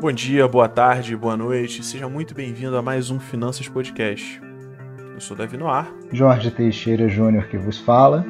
Bom 0.00 0.10
dia, 0.10 0.48
boa 0.48 0.68
tarde, 0.68 1.16
boa 1.16 1.36
noite. 1.36 1.84
Seja 1.84 2.08
muito 2.08 2.34
bem-vindo 2.34 2.76
a 2.76 2.82
mais 2.82 3.08
um 3.08 3.20
Finanças 3.20 3.68
Podcast. 3.68 4.42
Eu 5.14 5.20
sou 5.20 5.36
Davi 5.36 5.56
Noir. 5.56 5.94
Jorge 6.12 6.50
Teixeira 6.50 7.08
Júnior 7.08 7.46
que 7.46 7.56
vos 7.56 7.78
fala. 7.78 8.26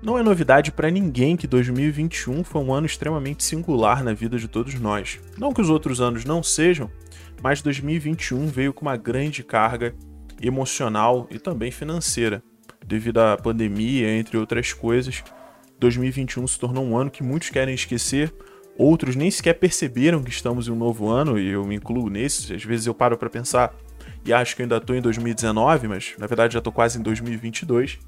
Não 0.00 0.16
é 0.16 0.22
novidade 0.22 0.70
para 0.70 0.88
ninguém 0.88 1.36
que 1.36 1.48
2021 1.48 2.44
foi 2.44 2.62
um 2.62 2.72
ano 2.72 2.86
extremamente 2.86 3.42
singular 3.42 4.04
na 4.04 4.12
vida 4.12 4.38
de 4.38 4.46
todos 4.46 4.78
nós. 4.78 5.18
Não 5.36 5.52
que 5.52 5.60
os 5.60 5.68
outros 5.68 6.00
anos 6.00 6.24
não 6.24 6.44
sejam, 6.44 6.88
mas 7.42 7.60
2021 7.60 8.46
veio 8.46 8.72
com 8.72 8.82
uma 8.82 8.96
grande 8.96 9.42
carga 9.42 9.96
emocional 10.40 11.26
e 11.28 11.40
também 11.40 11.72
financeira. 11.72 12.40
Devido 12.86 13.18
à 13.18 13.36
pandemia, 13.36 14.10
entre 14.16 14.36
outras 14.36 14.72
coisas, 14.72 15.24
2021 15.78 16.46
se 16.46 16.58
tornou 16.58 16.84
um 16.84 16.96
ano 16.96 17.10
que 17.10 17.22
muitos 17.22 17.50
querem 17.50 17.74
esquecer, 17.74 18.32
outros 18.76 19.16
nem 19.16 19.30
sequer 19.30 19.54
perceberam 19.54 20.22
que 20.22 20.30
estamos 20.30 20.68
em 20.68 20.70
um 20.70 20.76
novo 20.76 21.08
ano, 21.08 21.38
e 21.38 21.48
eu 21.48 21.64
me 21.64 21.76
incluo 21.76 22.10
nesses. 22.10 22.50
Às 22.50 22.64
vezes 22.64 22.86
eu 22.86 22.94
paro 22.94 23.16
para 23.16 23.30
pensar 23.30 23.74
e 24.24 24.32
acho 24.32 24.56
que 24.56 24.62
ainda 24.62 24.76
estou 24.76 24.96
em 24.96 25.00
2019, 25.00 25.88
mas 25.88 26.14
na 26.18 26.26
verdade 26.26 26.54
já 26.54 26.58
estou 26.58 26.72
quase 26.72 26.98
em 26.98 27.02
2022. 27.02 27.98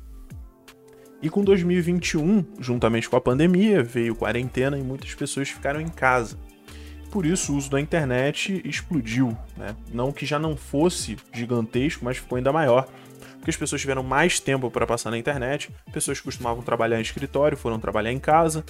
E 1.22 1.30
com 1.30 1.42
2021, 1.42 2.45
juntamente 2.60 3.08
com 3.08 3.16
a 3.16 3.20
pandemia, 3.20 3.82
veio 3.82 4.14
quarentena 4.14 4.78
e 4.78 4.82
muitas 4.82 5.14
pessoas 5.14 5.48
ficaram 5.48 5.80
em 5.80 5.88
casa. 5.88 6.38
Por 7.10 7.24
isso 7.24 7.52
o 7.52 7.56
uso 7.56 7.70
da 7.70 7.80
internet 7.80 8.60
explodiu, 8.64 9.36
né? 9.56 9.74
Não 9.92 10.12
que 10.12 10.26
já 10.26 10.38
não 10.38 10.56
fosse 10.56 11.16
gigantesco, 11.32 12.04
mas 12.04 12.18
ficou 12.18 12.36
ainda 12.36 12.52
maior. 12.52 12.86
Porque 13.46 13.52
as 13.52 13.56
pessoas 13.56 13.80
tiveram 13.80 14.02
mais 14.02 14.41
tempo 14.41 14.68
para 14.73 14.84
passar 14.84 15.09
na 15.09 15.16
internet, 15.16 15.70
pessoas 15.92 16.18
que 16.18 16.24
costumavam 16.24 16.64
trabalhar 16.64 16.98
em 16.98 17.02
escritório 17.02 17.56
foram 17.56 17.78
trabalhar 17.78 18.10
em 18.10 18.18
casa, 18.18 18.64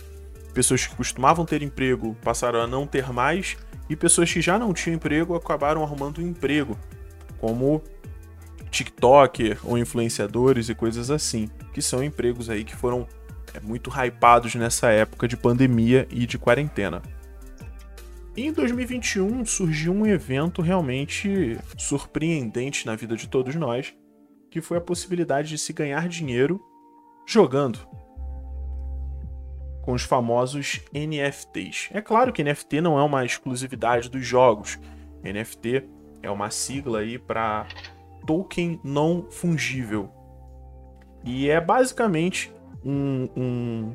pessoas 0.53 0.87
que 0.87 0.95
costumavam 0.95 1.47
ter 1.47 1.63
emprego 1.63 2.15
passaram 2.23 2.61
a 2.61 2.67
não 2.67 2.87
ter 2.87 3.11
mais, 3.11 3.57
e 3.89 3.97
pessoas 3.97 4.31
que 4.31 4.43
já 4.43 4.59
não 4.59 4.75
tinham 4.75 4.97
emprego 4.97 5.35
acabaram 5.35 5.83
arrumando 5.83 6.19
um 6.19 6.29
emprego, 6.29 6.79
como 7.39 7.83
TikToker 8.71 9.61
ou 9.65 9.79
influenciadores 9.79 10.69
e 10.69 10.75
coisas 10.75 11.11
assim, 11.11 11.49
que 11.73 11.81
são 11.81 12.05
empregos 12.05 12.51
aí 12.51 12.63
que 12.63 12.77
foram 12.77 13.09
é, 13.55 13.61
muito 13.61 13.91
hypados 13.91 14.55
nessa 14.57 14.91
época 14.91 15.27
de 15.27 15.39
pandemia 15.39 16.07
e 16.11 16.27
de 16.27 16.37
quarentena. 16.37 17.01
E 18.37 18.47
em 18.47 18.53
2021 18.53 19.43
surgiu 19.47 19.95
um 19.95 20.07
evento 20.07 20.61
realmente 20.61 21.57
surpreendente 21.79 22.85
na 22.85 22.95
vida 22.95 23.17
de 23.17 23.27
todos 23.27 23.55
nós, 23.55 23.95
que 24.51 24.61
foi 24.61 24.79
a 24.79 24.81
possibilidade 24.81 25.49
de 25.49 25.59
se 25.59 25.73
ganhar 25.73 26.09
dinheiro 26.09 26.61
jogando 27.27 27.79
com 29.83 29.93
os 29.93 30.03
famosos 30.03 30.81
NFTs. 30.93 31.89
É 31.93 32.01
claro 32.01 32.33
que 32.33 32.43
NFT 32.43 32.81
não 32.81 32.99
é 32.99 33.03
uma 33.03 33.25
exclusividade 33.25 34.11
dos 34.11 34.27
jogos. 34.27 34.79
NFT 35.23 35.85
é 36.23 36.31
uma 36.31 36.51
sigla 36.51 36.99
aí 36.99 37.19
para 37.19 37.67
token 38.27 38.81
não 38.83 39.27
fungível. 39.31 40.11
E 41.25 41.49
é 41.49 41.61
basicamente 41.61 42.53
um, 42.85 43.29
um, 43.37 43.95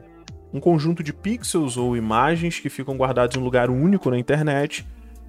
um 0.53 0.59
conjunto 0.59 1.03
de 1.03 1.13
pixels 1.13 1.75
ou 1.75 1.97
imagens 1.97 2.59
que 2.59 2.69
ficam 2.69 2.95
guardados 2.95 3.35
em 3.35 3.39
um 3.39 3.43
lugar 3.43 3.69
único 3.69 4.09
na 4.09 4.17
internet 4.17 4.87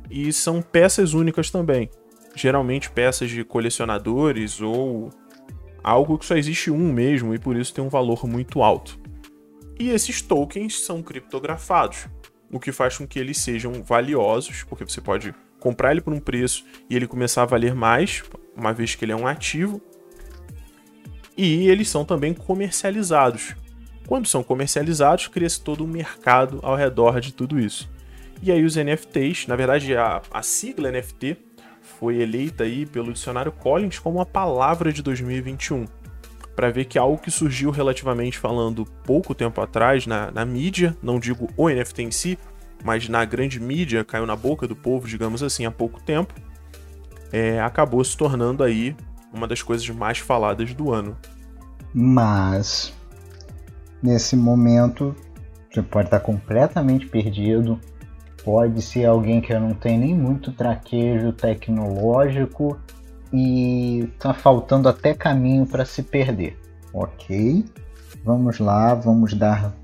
e 0.09 0.33
são 0.33 0.63
peças 0.63 1.13
únicas 1.13 1.51
também. 1.51 1.91
Geralmente 2.35 2.91
peças 2.91 3.31
de 3.31 3.45
colecionadores 3.45 4.61
ou 4.61 5.11
algo 5.83 6.19
que 6.19 6.27
só 6.27 6.37
existe 6.37 6.71
um 6.71 6.93
mesmo 6.93 7.35
e 7.35 7.39
por 7.39 7.57
isso 7.57 7.75
tem 7.75 7.85
um 7.85 7.89
valor 7.89 8.27
muito 8.27 8.63
alto. 8.63 8.99
E 9.79 9.91
esses 9.91 10.23
tokens 10.23 10.81
são 10.81 11.03
criptografados, 11.03 12.07
o 12.51 12.61
que 12.61 12.71
faz 12.71 12.97
com 12.97 13.07
que 13.07 13.19
eles 13.19 13.39
sejam 13.39 13.83
valiosos, 13.83 14.63
porque 14.65 14.85
você 14.85 15.01
pode 15.01 15.35
comprar 15.59 15.93
ele 15.93 16.01
por 16.01 16.13
um 16.13 16.21
preço 16.21 16.65
e 16.89 16.97
ele 16.97 17.07
começar 17.07 17.43
a 17.43 17.47
valer 17.47 17.75
mais, 17.75 18.23
uma 18.57 18.73
vez 18.73 18.95
que 18.95 19.05
ele 19.05 19.13
é 19.13 19.17
um 19.17 19.27
ativo. 19.27 19.81
E 21.37 21.69
eles 21.69 21.89
são 21.89 22.05
também 22.05 22.35
comercializados. 22.35 23.55
Quando 24.07 24.27
são 24.27 24.43
comercializados, 24.43 25.29
cria-se 25.29 25.61
todo 25.61 25.85
um 25.85 25.87
mercado 25.87 26.61
ao 26.63 26.77
redor 26.77 27.21
de 27.21 27.33
tudo 27.33 27.59
isso. 27.59 27.91
E 28.43 28.51
aí 28.51 28.65
os 28.65 28.77
NFTs, 28.77 29.47
na 29.47 29.57
verdade 29.57 29.97
a, 29.97 30.21
a 30.31 30.43
sigla 30.43 30.91
NFT 30.91 31.37
foi 32.03 32.21
eleita 32.21 32.65
aí 32.65 32.85
pelo 32.85 33.13
dicionário 33.13 33.53
Collins 33.53 34.01
como 34.01 34.21
a 34.21 34.27
palavra 34.27 34.93
de 34.93 35.01
2021. 35.05 35.87
Para 36.57 36.69
ver 36.69 36.87
que 36.87 36.99
algo 36.99 37.17
que 37.17 37.31
surgiu 37.31 37.71
relativamente 37.71 38.41
falando 38.41 38.85
pouco 39.05 39.33
tempo 39.37 39.61
atrás 39.61 40.05
na, 40.05 40.29
na 40.33 40.45
mídia, 40.45 40.97
não 41.01 41.21
digo 41.21 41.49
o 41.57 41.69
NFT 41.69 42.03
em 42.03 42.11
si, 42.11 42.37
mas 42.85 43.09
na 43.09 43.25
grande 43.25 43.61
mídia, 43.61 44.05
caiu 44.05 44.27
na 44.27 44.35
boca 44.35 44.67
do 44.67 44.75
povo, 44.75 45.07
digamos 45.07 45.45
assim, 45.45 45.65
há 45.65 45.71
pouco 45.71 46.03
tempo, 46.03 46.35
é, 47.31 47.61
acabou 47.61 48.03
se 48.03 48.17
tornando 48.17 48.65
aí 48.65 48.97
uma 49.33 49.47
das 49.47 49.63
coisas 49.63 49.89
mais 49.89 50.19
faladas 50.19 50.75
do 50.75 50.93
ano. 50.93 51.17
Mas, 51.95 52.93
nesse 54.03 54.35
momento, 54.35 55.15
você 55.71 55.81
pode 55.81 56.09
estar 56.09 56.19
completamente 56.19 57.07
perdido, 57.07 57.79
pode 58.45 58.83
ser 58.83 59.07
alguém 59.07 59.41
que 59.41 59.57
não 59.59 59.75
tem 59.75 59.99
nem 59.99 60.15
muito 60.15 60.53
traquejo 60.53 61.33
tecnológico 61.33 62.79
e 63.33 64.09
tá 64.19 64.35
faltando 64.35 64.89
até 64.89 65.15
caminho 65.15 65.67
para 65.67 65.85
se 65.85 66.03
perder. 66.03 66.59
Ok, 66.93 67.65
vamos 68.25 68.59
lá, 68.59 68.95
vamos 68.95 69.35
dar 69.35 69.75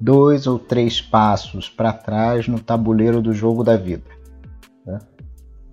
dois 0.00 0.46
ou 0.46 0.58
três 0.58 1.00
passos 1.00 1.68
para 1.68 1.92
trás 1.92 2.48
no 2.48 2.58
tabuleiro 2.58 3.22
do 3.22 3.32
jogo 3.32 3.62
da 3.62 3.76
vida. 3.76 4.10
Tá? 4.84 5.00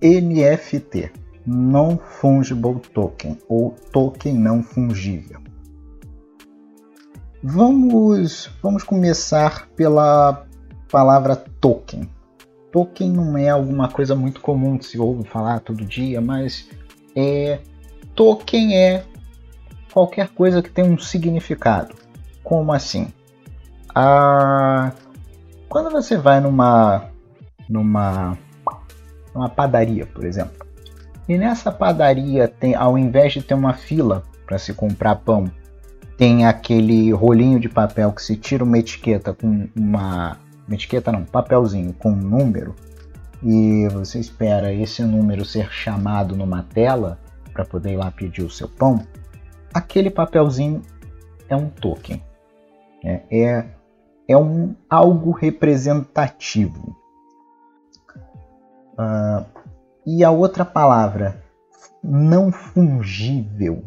NFT, 0.01 1.11
Non 1.45 1.97
Fungible 1.97 2.79
Token, 2.93 3.37
ou 3.49 3.75
token 3.91 4.35
não 4.35 4.63
fungível. 4.63 5.41
Vamos, 7.41 8.49
vamos 8.61 8.83
começar 8.83 9.67
pela 9.75 10.45
palavra 10.89 11.35
token. 11.35 12.09
Token 12.73 13.11
não 13.11 13.37
é 13.37 13.49
alguma 13.49 13.87
coisa 13.87 14.15
muito 14.15 14.41
comum 14.41 14.79
que 14.79 14.85
se 14.87 14.97
ouve 14.97 15.29
falar 15.29 15.59
todo 15.59 15.85
dia, 15.85 16.19
mas 16.19 16.67
é, 17.15 17.59
token 18.15 18.75
é 18.75 19.05
qualquer 19.93 20.29
coisa 20.29 20.59
que 20.59 20.71
tem 20.71 20.83
um 20.83 20.97
significado. 20.97 21.93
Como 22.43 22.73
assim? 22.73 23.13
Ah, 23.93 24.91
quando 25.69 25.91
você 25.91 26.17
vai 26.17 26.41
numa, 26.41 27.11
numa, 27.69 28.35
numa 29.35 29.49
padaria, 29.49 30.07
por 30.07 30.25
exemplo, 30.25 30.65
e 31.29 31.37
nessa 31.37 31.71
padaria 31.71 32.47
tem, 32.47 32.73
ao 32.73 32.97
invés 32.97 33.33
de 33.33 33.43
ter 33.43 33.53
uma 33.53 33.75
fila 33.75 34.23
para 34.47 34.57
se 34.57 34.73
comprar 34.73 35.17
pão, 35.17 35.45
tem 36.17 36.47
aquele 36.47 37.11
rolinho 37.11 37.59
de 37.59 37.69
papel 37.69 38.11
que 38.11 38.23
se 38.23 38.35
tira 38.35 38.63
uma 38.63 38.79
etiqueta 38.79 39.31
com 39.31 39.69
uma, 39.75 40.39
uma 40.67 40.75
etiqueta 40.75 41.11
não, 41.11 41.19
um 41.19 41.25
papelzinho 41.25 41.93
com 41.93 42.11
um 42.11 42.15
número 42.15 42.75
e 43.41 43.87
você 43.89 44.19
espera 44.19 44.73
esse 44.73 45.03
número 45.03 45.43
ser 45.43 45.71
chamado 45.71 46.35
numa 46.35 46.63
tela 46.63 47.19
para 47.53 47.65
poder 47.65 47.93
ir 47.93 47.97
lá 47.97 48.09
pedir 48.09 48.43
o 48.43 48.49
seu 48.49 48.67
pão, 48.67 49.05
aquele 49.73 50.09
papelzinho 50.09 50.81
é 51.49 51.55
um 51.55 51.69
token. 51.69 52.21
É, 53.03 53.21
é 53.29 53.65
é 54.27 54.37
um 54.37 54.75
algo 54.89 55.31
representativo. 55.31 56.95
Uh, 58.93 59.45
e 60.05 60.23
a 60.23 60.31
outra 60.31 60.63
palavra, 60.63 61.43
não 62.03 62.51
fungível. 62.51 63.83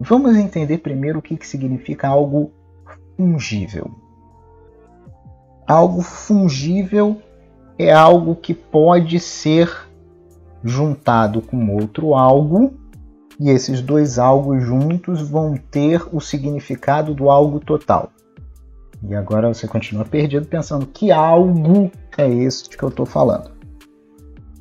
Vamos 0.00 0.36
entender 0.36 0.78
primeiro 0.78 1.18
o 1.18 1.22
que, 1.22 1.36
que 1.36 1.46
significa 1.46 2.08
algo 2.08 2.52
fungível. 3.16 3.90
Algo 5.66 6.02
fungível 6.02 7.20
é 7.78 7.92
algo 7.92 8.36
que 8.36 8.52
pode 8.54 9.18
ser 9.18 9.70
juntado 10.62 11.42
com 11.42 11.74
outro 11.74 12.14
algo, 12.14 12.74
e 13.40 13.50
esses 13.50 13.80
dois 13.80 14.18
algo 14.18 14.58
juntos 14.60 15.28
vão 15.28 15.56
ter 15.56 16.02
o 16.12 16.20
significado 16.20 17.14
do 17.14 17.30
algo 17.30 17.60
total. 17.60 18.10
E 19.02 19.14
agora 19.14 19.52
você 19.52 19.66
continua 19.66 20.04
perdido 20.04 20.46
pensando 20.46 20.86
que 20.86 21.10
algo 21.10 21.90
é 22.16 22.28
esse 22.28 22.68
que 22.68 22.82
eu 22.82 22.88
estou 22.88 23.04
falando. 23.04 23.50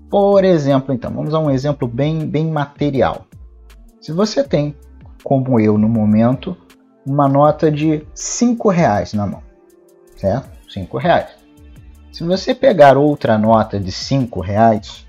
Por 0.10 0.44
exemplo, 0.44 0.94
então, 0.94 1.12
vamos 1.12 1.34
a 1.34 1.40
um 1.40 1.50
exemplo 1.50 1.88
bem, 1.88 2.28
bem 2.28 2.52
material. 2.52 3.26
Se 4.02 4.12
você 4.12 4.44
tem, 4.44 4.76
como 5.24 5.60
eu 5.60 5.78
no 5.78 5.88
momento, 5.88 6.58
uma 7.06 7.28
nota 7.28 7.72
de 7.72 8.06
5 8.14 8.70
reais 8.70 9.14
na 9.14 9.26
mão, 9.26 9.42
certo? 10.18 10.53
5 10.74 10.98
reais. 10.98 11.30
Se 12.12 12.24
você 12.24 12.54
pegar 12.56 12.98
outra 12.98 13.38
nota 13.38 13.80
de 13.80 13.92
5 13.92 14.40
reais, 14.40 15.06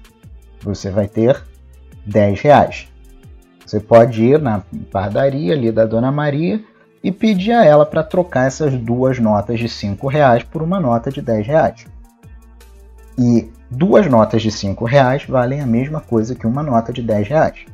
você 0.60 0.90
vai 0.90 1.08
ter 1.08 1.42
10 2.06 2.40
reais. 2.40 2.88
Você 3.64 3.80
pode 3.80 4.22
ir 4.22 4.38
na 4.38 4.62
padaria 4.90 5.54
ali 5.54 5.72
da 5.72 5.86
Dona 5.86 6.12
Maria 6.12 6.62
e 7.02 7.10
pedi 7.10 7.50
a 7.50 7.64
ela 7.64 7.86
para 7.86 8.02
trocar 8.02 8.46
essas 8.46 8.74
duas 8.74 9.18
notas 9.18 9.58
de 9.58 9.68
5 9.68 10.06
reais 10.06 10.42
por 10.42 10.62
uma 10.62 10.78
nota 10.78 11.10
de 11.10 11.20
10 11.22 11.46
reais. 11.46 11.86
E 13.18 13.50
duas 13.70 14.06
notas 14.06 14.42
de 14.42 14.50
5 14.50 14.84
reais 14.84 15.24
valem 15.26 15.60
a 15.60 15.66
mesma 15.66 16.00
coisa 16.00 16.34
que 16.34 16.46
uma 16.46 16.62
nota 16.62 16.92
de 16.92 17.02
10 17.02 17.28
reais. 17.28 17.66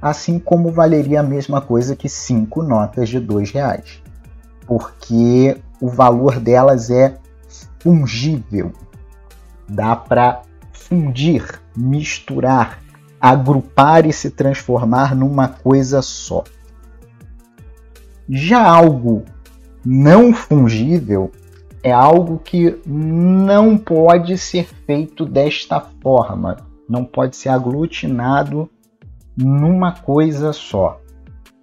Assim 0.00 0.38
como 0.38 0.70
valeria 0.70 1.20
a 1.20 1.22
mesma 1.22 1.60
coisa 1.60 1.96
que 1.96 2.08
cinco 2.08 2.62
notas 2.62 3.08
de 3.08 3.18
2 3.18 3.50
reais. 3.52 4.02
Porque 4.66 5.56
o 5.80 5.88
valor 5.88 6.38
delas 6.38 6.90
é 6.90 7.16
fungível. 7.80 8.72
Dá 9.68 9.96
para 9.96 10.42
fundir, 10.72 11.60
misturar, 11.76 12.80
agrupar 13.20 14.06
e 14.06 14.12
se 14.12 14.30
transformar 14.30 15.14
numa 15.14 15.48
coisa 15.48 16.02
só. 16.02 16.44
Já 18.28 18.62
algo 18.62 19.24
não 19.84 20.32
fungível 20.32 21.30
é 21.82 21.92
algo 21.92 22.38
que 22.38 22.80
não 22.86 23.76
pode 23.76 24.38
ser 24.38 24.66
feito 24.86 25.26
desta 25.26 25.78
forma, 26.02 26.56
não 26.88 27.04
pode 27.04 27.36
ser 27.36 27.50
aglutinado 27.50 28.70
numa 29.36 29.92
coisa 29.92 30.52
só. 30.52 30.98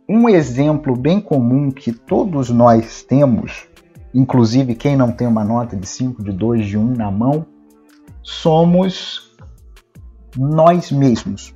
Um 0.08 0.30
exemplo 0.30 0.96
bem 0.96 1.20
comum 1.20 1.72
que 1.72 1.92
todos 1.92 2.52
nós 2.52 3.02
temos, 3.02 3.66
inclusive 4.14 4.76
quem 4.76 4.96
não 4.96 5.12
tem 5.12 5.28
uma 5.28 5.44
nota 5.44 5.76
de 5.76 5.88
5, 5.88 6.24
de 6.24 6.32
2, 6.32 6.66
de 6.66 6.78
1 6.78 6.82
um 6.82 6.96
na 6.96 7.10
mão, 7.10 7.46
somos 8.22 9.32
nós 10.38 10.92
mesmos. 10.92 11.54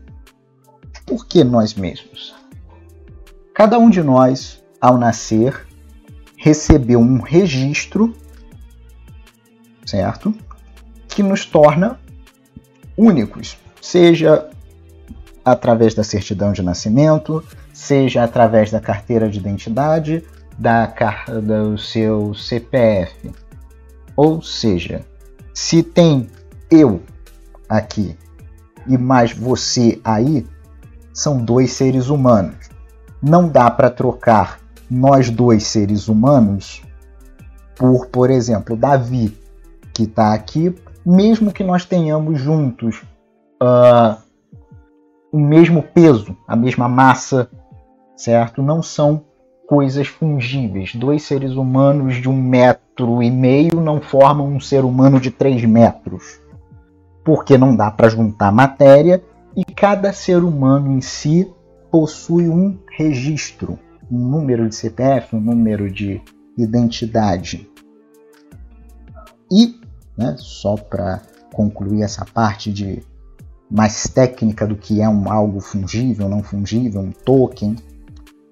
Por 1.06 1.26
que 1.28 1.44
nós 1.44 1.74
mesmos? 1.74 2.34
Cada 3.54 3.78
um 3.78 3.90
de 3.90 4.02
nós 4.02 4.64
ao 4.82 4.98
nascer, 4.98 5.66
recebeu 6.38 7.00
um 7.00 7.20
registro, 7.20 8.14
certo? 9.86 10.34
Que 11.08 11.24
nos 11.24 11.46
torna 11.46 12.00
únicos, 12.98 13.58
seja 13.82 14.48
através 15.44 15.94
da 15.94 16.04
certidão 16.04 16.52
de 16.52 16.62
nascimento, 16.62 17.44
seja 17.74 18.24
através 18.24 18.72
da 18.72 18.80
carteira 18.80 19.30
de 19.30 19.40
identidade, 19.40 20.24
da 20.58 20.94
do 21.44 21.78
seu 21.78 22.34
CPF. 22.34 23.32
Ou 24.16 24.42
seja, 24.42 25.02
se 25.54 25.84
tem 25.84 26.28
eu 26.72 27.02
aqui 27.68 28.18
e 28.88 28.98
mais 28.98 29.34
você 29.34 30.00
aí, 30.04 30.46
são 31.14 31.38
dois 31.38 31.72
seres 31.72 32.10
humanos. 32.10 32.70
Não 33.22 33.48
dá 33.50 33.70
para 33.70 33.90
trocar 33.90 34.60
nós 34.90 35.30
dois 35.30 35.64
seres 35.64 36.08
humanos 36.08 36.84
por, 37.76 38.08
por 38.08 38.30
exemplo, 38.30 38.76
Davi, 38.76 39.38
que 39.94 40.04
está 40.04 40.34
aqui, 40.34 40.74
mesmo 41.06 41.52
que 41.52 41.64
nós 41.64 41.86
tenhamos 41.86 42.40
juntos 42.40 43.04
uh, 43.62 44.18
o 45.32 45.38
mesmo 45.38 45.84
peso, 45.84 46.36
a 46.48 46.56
mesma 46.56 46.88
massa, 46.88 47.50
certo? 48.16 48.62
Não 48.64 48.82
são 48.82 49.26
coisas 49.68 50.08
fungíveis. 50.08 50.96
Dois 50.96 51.24
seres 51.24 51.54
humanos 51.54 52.16
de 52.16 52.30
um 52.30 52.42
metro 52.42 53.22
e 53.22 53.30
meio 53.30 53.82
não 53.82 54.02
formam 54.02 54.48
um 54.48 54.60
ser 54.60 54.86
humano 54.86 55.20
de 55.20 55.32
três 55.32 55.64
metros, 55.64 56.40
porque 57.24 57.58
não 57.58 57.76
dá 57.76 57.90
para 57.92 58.10
juntar 58.10 58.52
matéria 58.52 59.24
e 59.56 59.64
cada 59.64 60.12
ser 60.14 60.44
humano 60.44 60.92
em 60.92 61.02
si 61.02 61.52
possui 61.90 62.50
um 62.50 62.78
registro, 62.98 63.80
um 64.12 64.20
número 64.20 64.68
de 64.68 64.76
CPF, 64.76 65.36
um 65.36 65.40
número 65.40 65.90
de 65.90 66.22
identidade. 66.58 67.70
E, 69.52 69.80
né, 70.18 70.36
só 70.38 70.76
para 70.76 71.22
concluir 71.54 72.02
essa 72.02 72.26
parte 72.26 72.72
de 72.72 73.02
mais 73.70 74.08
técnica 74.08 74.68
do 74.68 74.76
que 74.76 75.02
é 75.02 75.10
um 75.10 75.32
algo 75.32 75.60
fungível, 75.60 76.30
não 76.30 76.44
fungível, 76.44 77.02
um 77.02 77.12
token. 77.12 77.76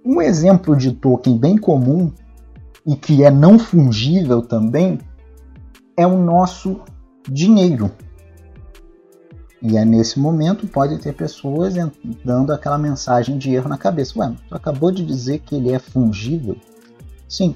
Um 0.06 0.22
exemplo 0.22 0.76
de 0.76 0.92
token 0.92 1.38
bem 1.38 1.58
comum 1.58 2.12
e 2.86 2.96
que 2.96 3.24
é 3.24 3.32
não 3.32 3.58
fungível 3.58 4.42
também 4.42 5.00
é 5.96 6.06
o 6.06 6.18
nosso 6.18 6.82
dinheiro. 7.30 7.92
E 9.62 9.78
é 9.78 9.86
nesse 9.86 10.20
momento 10.20 10.68
pode 10.68 10.98
ter 10.98 11.14
pessoas 11.14 11.74
dando 12.26 12.52
aquela 12.52 12.78
mensagem 12.78 13.38
de 13.38 13.54
erro 13.54 13.70
na 13.70 13.78
cabeça. 13.78 14.20
Ué, 14.20 14.34
tu 14.50 14.56
acabou 14.56 14.92
de 14.92 15.06
dizer 15.06 15.40
que 15.40 15.56
ele 15.56 15.72
é 15.72 15.80
fungível? 15.80 16.58
Sim. 17.30 17.56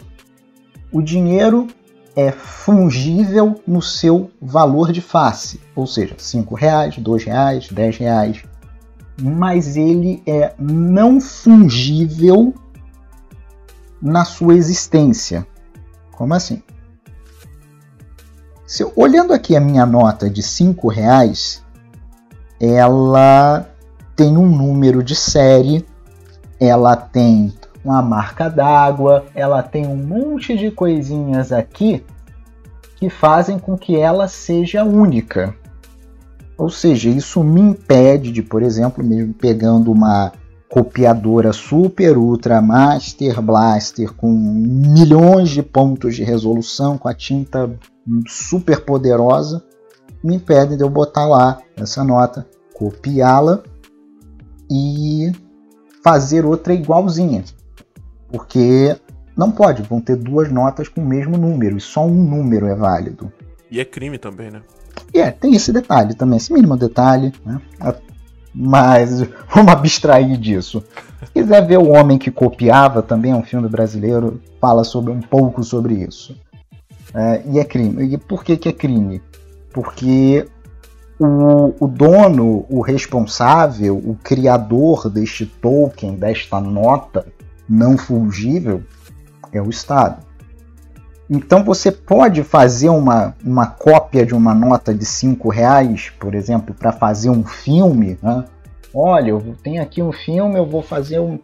O 0.89 1.01
dinheiro 1.01 1.67
é 2.15 2.31
fungível 2.31 3.59
no 3.67 3.81
seu 3.81 4.31
valor 4.41 4.93
de 4.93 5.01
face, 5.01 5.59
ou 5.75 5.85
seja, 5.85 6.15
cinco 6.17 6.55
reais, 6.55 6.97
dois 6.97 7.25
reais, 7.25 7.67
dez 7.69 7.97
reais. 7.97 8.41
Mas 9.21 9.75
ele 9.75 10.21
é 10.25 10.53
não 10.59 11.19
fungível 11.19 12.53
na 14.01 14.25
sua 14.25 14.55
existência. 14.55 15.45
Como 16.11 16.33
assim? 16.33 16.61
Se, 18.65 18.85
olhando 18.95 19.33
aqui 19.33 19.55
a 19.55 19.61
minha 19.61 19.85
nota 19.85 20.29
de 20.29 20.43
cinco 20.43 20.87
reais, 20.87 21.63
ela 22.59 23.65
tem 24.15 24.37
um 24.37 24.47
número 24.47 25.01
de 25.01 25.15
série, 25.15 25.85
ela 26.59 26.95
tem 26.95 27.53
uma 27.83 28.01
marca 28.01 28.49
d'água, 28.49 29.25
ela 29.33 29.63
tem 29.63 29.87
um 29.87 29.95
monte 29.95 30.57
de 30.57 30.69
coisinhas 30.69 31.51
aqui 31.51 32.03
que 32.97 33.09
fazem 33.09 33.57
com 33.57 33.77
que 33.77 33.95
ela 33.95 34.27
seja 34.27 34.83
única. 34.83 35.55
Ou 36.57 36.69
seja, 36.69 37.09
isso 37.09 37.43
me 37.43 37.61
impede 37.61 38.31
de, 38.31 38.41
por 38.41 38.63
exemplo, 38.63 39.03
mesmo 39.03 39.33
pegando 39.33 39.91
uma 39.91 40.31
copiadora 40.69 41.53
super 41.53 42.17
ultra 42.17 42.61
master 42.61 43.41
blaster 43.41 44.13
com 44.13 44.29
milhões 44.29 45.49
de 45.49 45.63
pontos 45.63 46.15
de 46.15 46.23
resolução 46.23 46.97
com 46.97 47.07
a 47.07 47.13
tinta 47.13 47.73
super 48.27 48.83
poderosa 48.83 49.63
me 50.23 50.35
impede 50.35 50.75
de 50.75 50.83
eu 50.83 50.89
botar 50.89 51.25
lá 51.25 51.59
essa 51.75 52.03
nota, 52.03 52.47
copiá-la 52.73 53.63
e 54.69 55.31
fazer 56.03 56.45
outra 56.45 56.73
igualzinha. 56.73 57.43
Porque 58.29 58.95
não 59.37 59.51
pode, 59.51 59.83
vão 59.83 60.01
ter 60.01 60.15
duas 60.15 60.51
notas 60.51 60.87
com 60.89 61.01
o 61.01 61.05
mesmo 61.05 61.37
número, 61.37 61.77
e 61.77 61.81
só 61.81 62.05
um 62.05 62.23
número 62.23 62.65
é 62.65 62.75
válido. 62.75 63.31
E 63.69 63.79
é 63.79 63.85
crime 63.85 64.17
também, 64.17 64.51
né? 64.51 64.61
E 65.13 65.19
é, 65.19 65.31
tem 65.31 65.55
esse 65.55 65.71
detalhe 65.71 66.13
também, 66.13 66.37
esse 66.37 66.53
mínimo 66.53 66.77
detalhe, 66.77 67.33
né? 67.45 67.61
Mas 68.53 69.21
vamos 69.53 69.71
abstrair 69.71 70.37
disso. 70.37 70.83
Se 71.25 71.31
quiser 71.31 71.65
ver 71.65 71.77
O 71.77 71.89
Homem 71.89 72.17
que 72.17 72.31
Copiava, 72.31 73.01
também 73.01 73.31
é 73.31 73.35
um 73.35 73.43
filme 73.43 73.67
brasileiro, 73.67 74.41
fala 74.59 74.83
sobre 74.83 75.11
um 75.11 75.21
pouco 75.21 75.63
sobre 75.63 75.93
isso. 75.95 76.35
É, 77.13 77.41
e 77.47 77.59
é 77.59 77.63
crime. 77.63 78.13
E 78.13 78.17
por 78.17 78.43
que, 78.43 78.57
que 78.57 78.69
é 78.69 78.73
crime? 78.73 79.21
porque 79.77 80.47
o, 81.19 81.85
o, 81.85 81.87
dono, 81.87 82.65
o 82.67 82.81
responsável, 82.81 83.95
o 83.95 84.15
criador 84.15 85.07
deste 85.07 85.45
token, 85.45 86.15
desta 86.15 86.59
nota 86.59 87.27
não 87.69 87.95
fungível, 87.95 88.81
é 89.51 89.61
o 89.61 89.69
Estado. 89.69 90.25
Então 91.29 91.63
você 91.63 91.91
pode 91.91 92.43
fazer 92.43 92.89
uma, 92.89 93.35
uma 93.43 93.67
cópia 93.67 94.25
de 94.25 94.33
uma 94.33 94.53
nota 94.53 94.93
de 94.93 95.05
5 95.05 95.49
reais, 95.49 96.09
por 96.19 96.33
exemplo, 96.33 96.73
para 96.73 96.91
fazer 96.91 97.29
um 97.29 97.43
filme. 97.43 98.17
Né? 98.21 98.45
Olha, 98.93 99.31
eu 99.31 99.55
tenho 99.61 99.81
aqui 99.81 100.01
um 100.01 100.11
filme, 100.11 100.57
eu 100.57 100.65
vou 100.65 100.81
fazer 100.81 101.19
um, 101.19 101.37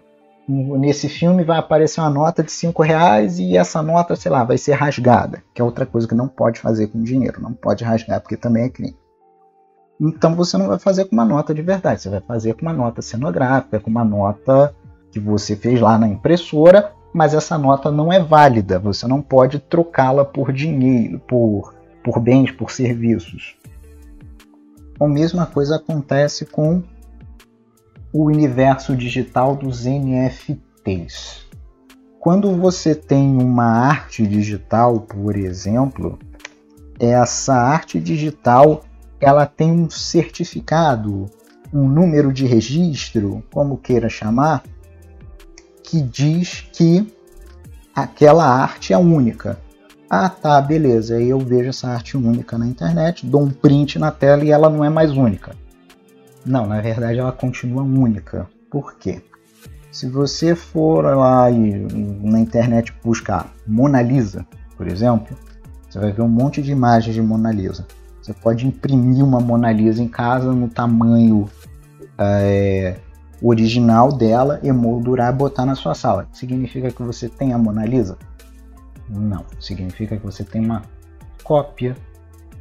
nesse 0.48 1.08
filme 1.08 1.44
vai 1.44 1.58
aparecer 1.58 2.02
uma 2.02 2.10
nota 2.10 2.44
de 2.44 2.52
5 2.52 2.82
reais 2.82 3.40
e 3.40 3.58
essa 3.58 3.82
nota, 3.82 4.16
sei 4.16 4.32
lá, 4.32 4.44
vai 4.44 4.58
ser 4.58 4.74
rasgada, 4.74 5.44
que 5.54 5.62
é 5.62 5.66
outra 5.66 5.86
coisa 5.86 6.08
que 6.08 6.16
não 6.16 6.28
pode 6.28 6.60
fazer 6.60 6.88
com 6.88 7.02
dinheiro, 7.02 7.42
não 7.42 7.54
pode 7.54 7.84
rasgar 7.84 8.20
porque 8.22 8.38
também 8.38 8.63
é 8.63 8.70
crime. 8.70 8.98
Então 10.02 10.36
você 10.36 10.58
não 10.58 10.68
vai 10.68 10.80
fazer 10.80 11.06
com 11.06 11.16
uma 11.16 11.25
nota 11.25 11.54
de 11.54 11.62
verdade, 11.62 12.02
você 12.02 12.10
vai 12.10 12.22
fazer 12.22 12.54
com 12.56 12.63
uma 12.63 12.74
nota 12.74 13.02
cenográfica, 13.02 13.80
com 13.80 13.90
uma 13.90 14.04
nota 14.04 14.75
que 15.12 15.20
você 15.20 15.56
fez 15.56 15.80
lá 15.80 15.98
na 15.98 16.08
impressora, 16.08 16.92
mas 17.13 17.34
essa 17.34 17.58
nota 17.58 17.91
não 17.91 18.12
é 18.12 18.20
válida, 18.20 18.79
você 18.79 19.08
não 19.08 19.22
pode 19.22 19.60
trocá-la 19.60 20.25
por 20.25 20.51
dinheiro, 20.51 21.20
por, 21.20 21.74
por 22.03 22.20
bens, 22.20 22.51
por 22.51 22.72
serviços. 22.72 23.55
A 25.00 25.08
mesma 25.08 25.46
coisa 25.46 25.75
acontece 25.75 26.46
com 26.46 26.82
o 28.12 28.25
universo 28.25 28.96
digital 28.96 29.55
dos 29.55 29.86
NFTs. 29.86 31.46
Quando 32.20 32.55
você 32.55 32.96
tem 32.96 33.38
uma 33.38 33.65
arte 33.65 34.25
digital, 34.25 35.01
por 35.01 35.36
exemplo, 35.36 36.17
essa 37.00 37.53
arte 37.53 38.00
digital 38.00 38.84
ela 39.20 39.46
tem 39.46 39.72
um 39.72 39.89
certificado, 39.89 41.29
um 41.74 41.88
número 41.88 42.32
de 42.32 42.46
registro, 42.46 43.43
como 43.51 43.77
queira 43.77 44.10
chamar, 44.10 44.63
que 45.84 46.02
diz 46.02 46.66
que 46.72 47.06
aquela 47.96 48.46
arte 48.46 48.94
é 48.94 48.98
única. 48.98 49.60
Ah, 50.10 50.30
tá, 50.30 50.62
beleza. 50.62 51.16
Aí 51.16 51.30
eu 51.30 51.40
vejo 51.40 51.70
essa 51.70 51.90
arte 51.90 52.16
única 52.18 52.58
na 52.58 52.68
internet, 52.68 53.25
dou 53.25 53.44
um 53.44 53.50
print 53.50 54.00
na 54.00 54.12
tela 54.12 54.44
e 54.44 54.52
ela 54.52 54.70
não 54.70 54.84
é 54.84 54.90
mais 54.90 55.12
única. 55.12 55.56
Não, 56.46 56.68
na 56.68 56.82
verdade 56.82 57.20
ela 57.20 57.32
continua 57.32 57.84
única. 57.84 58.48
Por 58.70 58.96
quê? 58.96 59.22
Se 59.92 60.08
você 60.08 60.56
for 60.56 61.04
lá 61.16 61.50
e 61.52 61.88
na 62.24 62.40
internet 62.40 62.94
buscar 63.04 63.54
Mona 63.68 64.02
Lisa, 64.02 64.46
por 64.75 64.88
exemplo, 64.88 65.38
você 65.88 66.00
vai 66.00 66.12
ver 66.12 66.24
um 66.24 66.28
monte 66.28 66.62
de 66.62 66.72
imagens 66.72 67.13
de 67.13 67.22
Mona 67.22 67.52
Lisa. 67.52 67.86
Você 68.22 68.34
pode 68.34 68.66
imprimir 68.66 69.24
uma 69.24 69.40
Mona 69.40 69.72
Lisa 69.72 70.02
em 70.02 70.08
casa 70.08 70.52
no 70.52 70.68
tamanho 70.68 71.48
é, 72.18 72.98
original 73.43 74.12
dela, 74.12 74.59
emoldurar 74.63 75.33
e 75.33 75.38
botar 75.38 75.65
na 75.65 75.75
sua 75.75 75.93
sala. 75.93 76.27
Significa 76.31 76.89
que 76.89 77.03
você 77.03 77.27
tem 77.27 77.53
a 77.53 77.57
Mona 77.57 77.85
Lisa? 77.85 78.17
Não. 79.09 79.45
Significa 79.59 80.15
que 80.15 80.25
você 80.25 80.43
tem 80.43 80.63
uma 80.63 80.81
cópia 81.43 81.95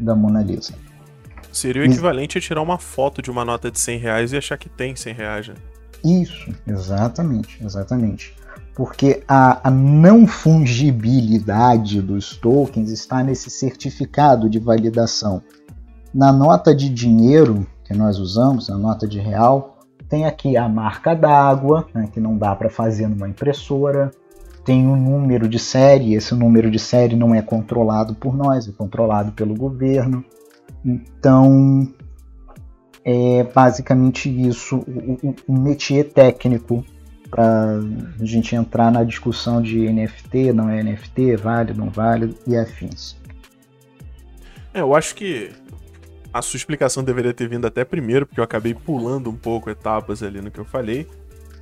da 0.01 0.15
Mona 0.15 0.43
Lisa. 0.43 0.75
Seria 1.53 1.83
o 1.83 1.85
equivalente 1.85 2.39
a 2.39 2.41
tirar 2.41 2.63
uma 2.63 2.79
foto 2.79 3.21
de 3.23 3.31
uma 3.31 3.45
nota 3.45 3.71
de 3.71 3.79
100 3.79 3.99
reais 3.99 4.33
e 4.33 4.37
achar 4.37 4.57
que 4.57 4.69
tem 4.69 4.97
100 4.97 5.15
reais. 5.15 5.49
Né? 5.49 5.55
Isso, 6.03 6.51
exatamente, 6.67 7.63
exatamente. 7.63 8.35
Porque 8.75 9.23
a, 9.29 9.69
a, 9.69 9.71
não 9.71 10.27
fungibilidade 10.27 12.01
dos 12.01 12.37
tokens 12.37 12.91
está 12.91 13.23
nesse 13.23 13.51
certificado 13.51 14.49
de 14.49 14.59
validação. 14.59 15.43
Na 16.13 16.33
nota 16.33 16.75
de 16.75 16.89
dinheiro 16.89 17.67
que 17.85 17.93
nós 17.93 18.19
usamos, 18.19 18.69
na 18.69 18.79
nota 18.79 19.07
de 19.07 19.21
real, 19.21 19.72
tem 20.13 20.27
aqui 20.27 20.59
a 20.59 20.69
marca 20.69 21.15
d'água, 21.15 21.89
né, 21.95 22.07
que 22.13 22.21
não 22.21 22.37
dá 22.37 22.55
para 22.55 22.69
fazer 22.69 23.09
numa 23.09 23.27
impressora. 23.27 24.11
Tem 24.63 24.87
o 24.87 24.91
um 24.91 24.97
número 24.97 25.49
de 25.49 25.59
série, 25.59 26.13
esse 26.13 26.35
número 26.35 26.71
de 26.71 26.79
série 26.79 27.17
não 27.17 27.35
é 27.35 27.41
controlado 27.41 28.15
por 28.15 28.37
nós, 28.37 28.69
é 28.69 28.73
controlado 28.73 29.33
pelo 29.33 29.55
governo. 29.55 30.23
Então, 30.85 31.89
é 33.03 33.43
basicamente 33.43 34.29
isso, 34.29 34.81
o, 34.81 35.35
o 35.49 35.59
métier 35.59 36.05
técnico 36.11 36.85
para 37.31 37.81
a 38.21 38.25
gente 38.27 38.55
entrar 38.55 38.93
na 38.93 39.05
discussão 39.05 39.63
de 39.63 39.91
NFT, 39.91 40.53
não 40.53 40.69
é 40.69 40.83
NFT, 40.83 41.37
vale, 41.37 41.73
não 41.73 41.89
vale 41.89 42.37
e 42.47 42.55
afins. 42.55 43.17
É, 44.75 44.83
eu 44.83 44.95
acho 44.95 45.15
que 45.15 45.53
a 46.33 46.41
sua 46.41 46.57
explicação 46.57 47.05
deveria 47.05 47.35
ter 47.35 47.49
vindo 47.49 47.67
até 47.67 47.85
primeiro, 47.85 48.27
porque 48.27 48.41
eu 48.41 48.45
acabei 48.45 48.75
pulando 48.75 49.29
um 49.29 49.37
pouco 49.37 49.69
etapas 49.69 50.23
ali 50.23 50.41
no 50.41 50.51
que 50.51 50.59
eu 50.59 50.65
falei. 50.65 51.07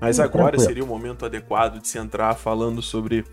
Mas 0.00 0.18
hum, 0.18 0.22
agora 0.22 0.50
tranquilo. 0.50 0.66
seria 0.66 0.84
o 0.84 0.86
momento 0.86 1.26
adequado 1.26 1.80
de 1.80 1.88
se 1.88 1.98
entrar 1.98 2.34
falando 2.36 2.80
sobre 2.80 3.24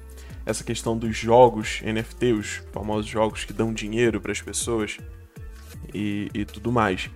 essa 0.46 0.64
questão 0.64 0.98
dos 0.98 1.16
jogos 1.16 1.82
NFT, 1.84 2.34
os 2.34 2.62
famosos 2.72 3.06
jogos 3.06 3.46
que 3.46 3.54
dão 3.54 3.74
dinheiro 3.74 4.20
para 4.20 4.32
as 4.32 4.42
pessoas 4.42 4.98
e, 5.94 6.30
e 6.34 6.46
tudo 6.46 6.72
mais. 6.72 7.10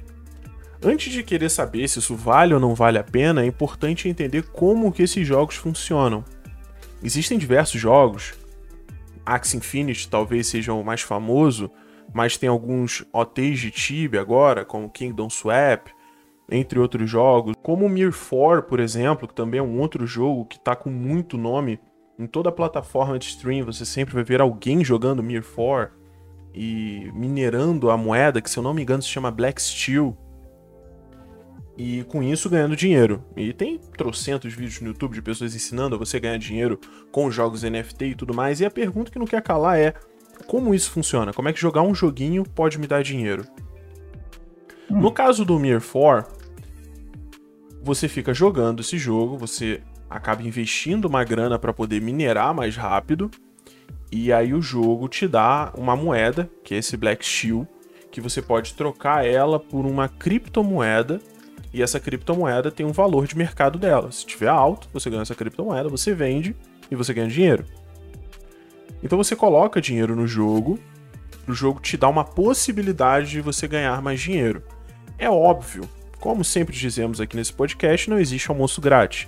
Antes 0.84 1.14
de 1.14 1.24
querer 1.24 1.50
saber 1.50 1.88
se 1.88 2.00
isso 2.00 2.16
vale 2.16 2.54
ou 2.54 2.60
não 2.60 2.76
vale 2.76 2.98
a 2.98 3.04
pena, 3.04 3.44
é 3.44 3.46
importante 3.46 4.10
entender 4.10 4.44
como 4.44 4.92
que 4.92 5.04
esses 5.04 5.26
jogos 5.26 5.56
funcionam. 5.56 6.24
Existem 7.04 7.38
diversos 7.38 7.80
jogos, 7.80 8.34
Axie 9.26 9.58
Infinity 9.58 10.10
talvez 10.10 10.48
seja 10.48 10.74
o 10.74 10.84
mais 10.84 11.02
famoso, 11.02 11.72
mas 12.14 12.38
tem 12.38 12.50
alguns 12.50 13.06
OTs 13.14 13.60
de 13.60 13.72
Tibia 13.72 14.22
agora, 14.22 14.66
como 14.66 14.90
Kingdom 14.90 15.30
Swap, 15.30 15.88
entre 16.50 16.80
outros 16.80 17.10
jogos, 17.10 17.56
como 17.62 17.88
Mir 17.88 18.12
4, 18.12 18.64
por 18.64 18.80
exemplo, 18.80 19.28
que 19.28 19.34
também 19.34 19.60
é 19.60 19.64
um 19.64 19.80
outro 19.80 20.06
jogo 20.06 20.46
que 20.46 20.58
está 20.58 20.76
com 20.76 20.90
muito 20.90 21.38
nome 21.38 21.80
em 22.20 22.28
toda 22.28 22.50
a 22.50 22.52
plataforma 22.52 23.18
de 23.18 23.26
stream, 23.26 23.66
você 23.66 23.86
sempre 23.86 24.14
vai 24.14 24.24
ver 24.24 24.42
alguém 24.42 24.84
jogando 24.84 25.24
Mir 25.24 25.44
4 25.44 25.96
e 26.54 27.10
minerando 27.14 27.90
a 27.90 27.98
moeda, 27.98 28.42
que 28.42 28.50
se 28.50 28.60
eu 28.60 28.64
não 28.64 28.74
me 28.74 28.82
engano 28.82 29.02
se 29.02 29.08
chama 29.08 29.32
Black 29.32 29.62
Steel, 29.62 30.16
e 31.78 32.04
com 32.04 32.22
isso 32.22 32.50
ganhando 32.50 32.76
dinheiro. 32.76 33.24
E 33.36 33.54
tem 33.54 33.80
trocentos 33.98 34.54
vídeos 34.54 34.82
no 34.82 34.90
YouTube 34.90 35.14
de 35.14 35.22
pessoas 35.22 35.56
ensinando 35.56 35.96
a 35.96 35.98
você 35.98 36.20
ganhar 36.20 36.38
dinheiro 36.38 36.80
com 37.12 37.32
jogos 37.32 37.64
NFT 37.64 38.06
e 38.06 38.16
tudo 38.16 38.34
mais, 38.34 38.60
e 38.60 38.66
a 38.66 38.70
pergunta 38.70 39.10
que 39.10 39.18
não 39.18 39.26
quer 39.26 39.42
calar 39.42 39.80
é: 39.80 39.94
como 40.46 40.74
isso 40.74 40.92
funciona? 40.92 41.34
Como 41.34 41.50
é 41.50 41.54
que 41.54 41.60
jogar 41.60 41.82
um 41.82 41.96
joguinho 41.96 42.44
pode 42.44 42.80
me 42.80 42.88
dar 42.88 43.04
dinheiro? 43.04 43.46
Hum. 44.90 45.00
No 45.00 45.12
caso 45.12 45.46
do 45.46 45.60
Mir 45.60 45.82
4, 45.82 46.32
você 47.84 48.08
fica 48.08 48.34
jogando 48.34 48.82
esse 48.82 48.98
jogo, 48.98 49.38
você 49.38 49.82
acaba 50.10 50.44
investindo 50.44 51.06
uma 51.06 51.24
grana 51.24 51.58
para 51.58 51.74
poder 51.74 52.02
minerar 52.02 52.54
mais 52.54 52.76
rápido, 52.76 53.32
e 54.12 54.32
aí 54.34 54.54
o 54.54 54.62
jogo 54.62 55.08
te 55.08 55.28
dá 55.28 55.72
uma 55.78 55.96
moeda, 55.96 56.50
que 56.64 56.76
é 56.76 56.78
esse 56.78 56.98
Black 56.98 57.26
Steel, 57.26 57.66
que 58.12 58.20
você 58.20 58.42
pode 58.42 58.74
trocar 58.74 59.26
ela 59.26 59.58
por 59.58 59.86
uma 59.86 60.10
criptomoeda, 60.10 61.20
e 61.74 61.82
essa 61.82 62.00
criptomoeda 62.00 62.70
tem 62.70 62.86
um 62.86 62.92
valor 62.92 63.26
de 63.26 63.38
mercado 63.38 63.80
dela. 63.80 64.12
Se 64.12 64.26
tiver 64.26 64.50
alto, 64.50 64.90
você 64.92 65.10
ganha 65.10 65.22
essa 65.22 65.34
criptomoeda, 65.34 65.88
você 65.88 66.14
vende 66.14 66.54
e 66.90 66.96
você 66.96 67.14
ganha 67.14 67.30
dinheiro. 67.30 67.66
Então 69.04 69.18
você 69.18 69.36
coloca 69.36 69.82
dinheiro 69.82 70.16
no 70.16 70.28
jogo, 70.28 70.80
o 71.48 71.54
jogo 71.54 71.80
te 71.80 71.98
dá 71.98 72.08
uma 72.08 72.24
possibilidade 72.24 73.32
de 73.32 73.42
você 73.42 73.68
ganhar 73.68 74.02
mais 74.02 74.20
dinheiro. 74.20 74.64
É 75.18 75.30
óbvio, 75.30 75.90
como 76.20 76.44
sempre 76.44 76.76
dizemos 76.76 77.20
aqui 77.20 77.36
nesse 77.36 77.52
podcast, 77.52 78.10
não 78.10 78.20
existe 78.20 78.50
almoço 78.50 78.80
grátis. 78.80 79.28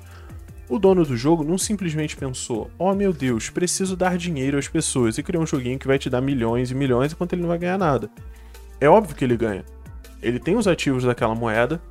O 0.69 0.79
dono 0.79 1.03
do 1.05 1.17
jogo 1.17 1.43
não 1.43 1.57
simplesmente 1.57 2.15
pensou: 2.15 2.69
oh 2.77 2.93
meu 2.93 3.11
Deus, 3.11 3.49
preciso 3.49 3.95
dar 3.95 4.17
dinheiro 4.17 4.57
às 4.57 4.67
pessoas 4.67 5.17
e 5.17 5.23
criou 5.23 5.43
um 5.43 5.47
joguinho 5.47 5.77
que 5.77 5.87
vai 5.87 5.99
te 5.99 6.09
dar 6.09 6.21
milhões 6.21 6.71
e 6.71 6.75
milhões 6.75 7.11
enquanto 7.11 7.33
ele 7.33 7.41
não 7.41 7.49
vai 7.49 7.57
ganhar 7.57 7.77
nada. 7.77 8.09
É 8.79 8.87
óbvio 8.87 9.15
que 9.15 9.23
ele 9.23 9.37
ganha. 9.37 9.65
Ele 10.21 10.39
tem 10.39 10.55
os 10.55 10.67
ativos 10.67 11.03
daquela 11.03 11.35
moeda 11.35 11.81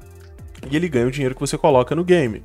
e 0.70 0.74
ele 0.74 0.88
ganha 0.88 1.06
o 1.06 1.10
dinheiro 1.10 1.34
que 1.34 1.40
você 1.40 1.58
coloca 1.58 1.94
no 1.94 2.04
game. 2.04 2.42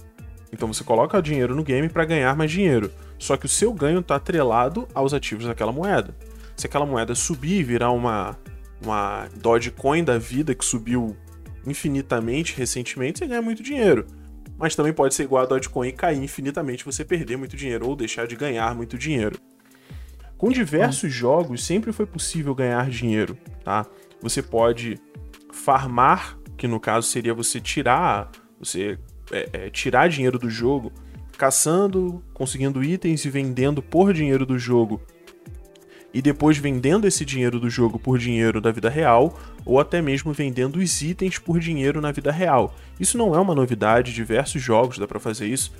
Então 0.51 0.71
você 0.71 0.83
coloca 0.83 1.17
o 1.17 1.21
dinheiro 1.21 1.55
no 1.55 1.63
game 1.63 1.89
para 1.89 2.05
ganhar 2.05 2.35
mais 2.35 2.51
dinheiro. 2.51 2.91
Só 3.17 3.35
que 3.35 3.45
o 3.45 3.49
seu 3.49 3.73
ganho 3.73 3.99
está 3.99 4.15
atrelado 4.15 4.87
aos 4.93 5.13
ativos 5.13 5.45
daquela 5.45 5.71
moeda. 5.71 6.15
Se 6.55 6.67
aquela 6.67 6.85
moeda 6.85 7.15
subir 7.15 7.59
e 7.59 7.63
virar 7.63 7.91
uma, 7.91 8.37
uma 8.81 9.27
Dogecoin 9.35 10.03
da 10.03 10.17
vida 10.17 10.53
que 10.53 10.65
subiu 10.65 11.15
infinitamente 11.65 12.55
recentemente, 12.55 13.19
você 13.19 13.27
ganha 13.27 13.41
muito 13.41 13.61
dinheiro. 13.61 14.05
Mas 14.57 14.75
também 14.75 14.93
pode 14.93 15.13
ser 15.13 15.23
igual 15.23 15.43
a 15.43 15.45
Dogecoin 15.45 15.89
e 15.89 15.91
cair 15.91 16.23
infinitamente, 16.23 16.85
você 16.85 17.03
perder 17.05 17.37
muito 17.37 17.55
dinheiro 17.55 17.87
ou 17.87 17.95
deixar 17.95 18.27
de 18.27 18.35
ganhar 18.35 18.73
muito 18.75 18.97
dinheiro. 18.97 19.39
Com 20.37 20.49
diversos 20.49 21.11
jogos 21.11 21.63
sempre 21.63 21.91
foi 21.91 22.05
possível 22.05 22.53
ganhar 22.53 22.89
dinheiro, 22.89 23.37
tá? 23.63 23.85
Você 24.21 24.41
pode 24.41 24.99
farmar, 25.51 26.37
que 26.55 26.67
no 26.67 26.79
caso 26.79 27.07
seria 27.07 27.33
você 27.33 27.59
tirar, 27.59 28.31
você 28.59 28.99
é, 29.31 29.49
é, 29.53 29.69
tirar 29.69 30.07
dinheiro 30.09 30.37
do 30.37 30.49
jogo 30.49 30.91
caçando, 31.37 32.23
conseguindo 32.33 32.83
itens 32.83 33.23
e 33.23 33.29
vendendo 33.29 33.81
por 33.81 34.11
dinheiro 34.13 34.45
do 34.45 34.57
jogo. 34.57 35.01
E 36.13 36.21
depois 36.21 36.57
vendendo 36.57 37.05
esse 37.05 37.23
dinheiro 37.23 37.59
do 37.59 37.69
jogo 37.69 37.99
por 37.99 38.17
dinheiro 38.17 38.59
da 38.59 38.71
vida 38.71 38.89
real, 38.89 39.37
ou 39.63 39.79
até 39.79 40.01
mesmo 40.01 40.33
vendendo 40.33 40.77
os 40.77 41.01
itens 41.01 41.37
por 41.37 41.59
dinheiro 41.59 42.01
na 42.01 42.11
vida 42.11 42.31
real. 42.31 42.73
Isso 42.99 43.17
não 43.17 43.35
é 43.35 43.39
uma 43.39 43.53
novidade, 43.53 44.13
diversos 44.13 44.61
jogos 44.61 44.97
dá 44.97 45.07
para 45.07 45.19
fazer 45.19 45.47
isso. 45.47 45.71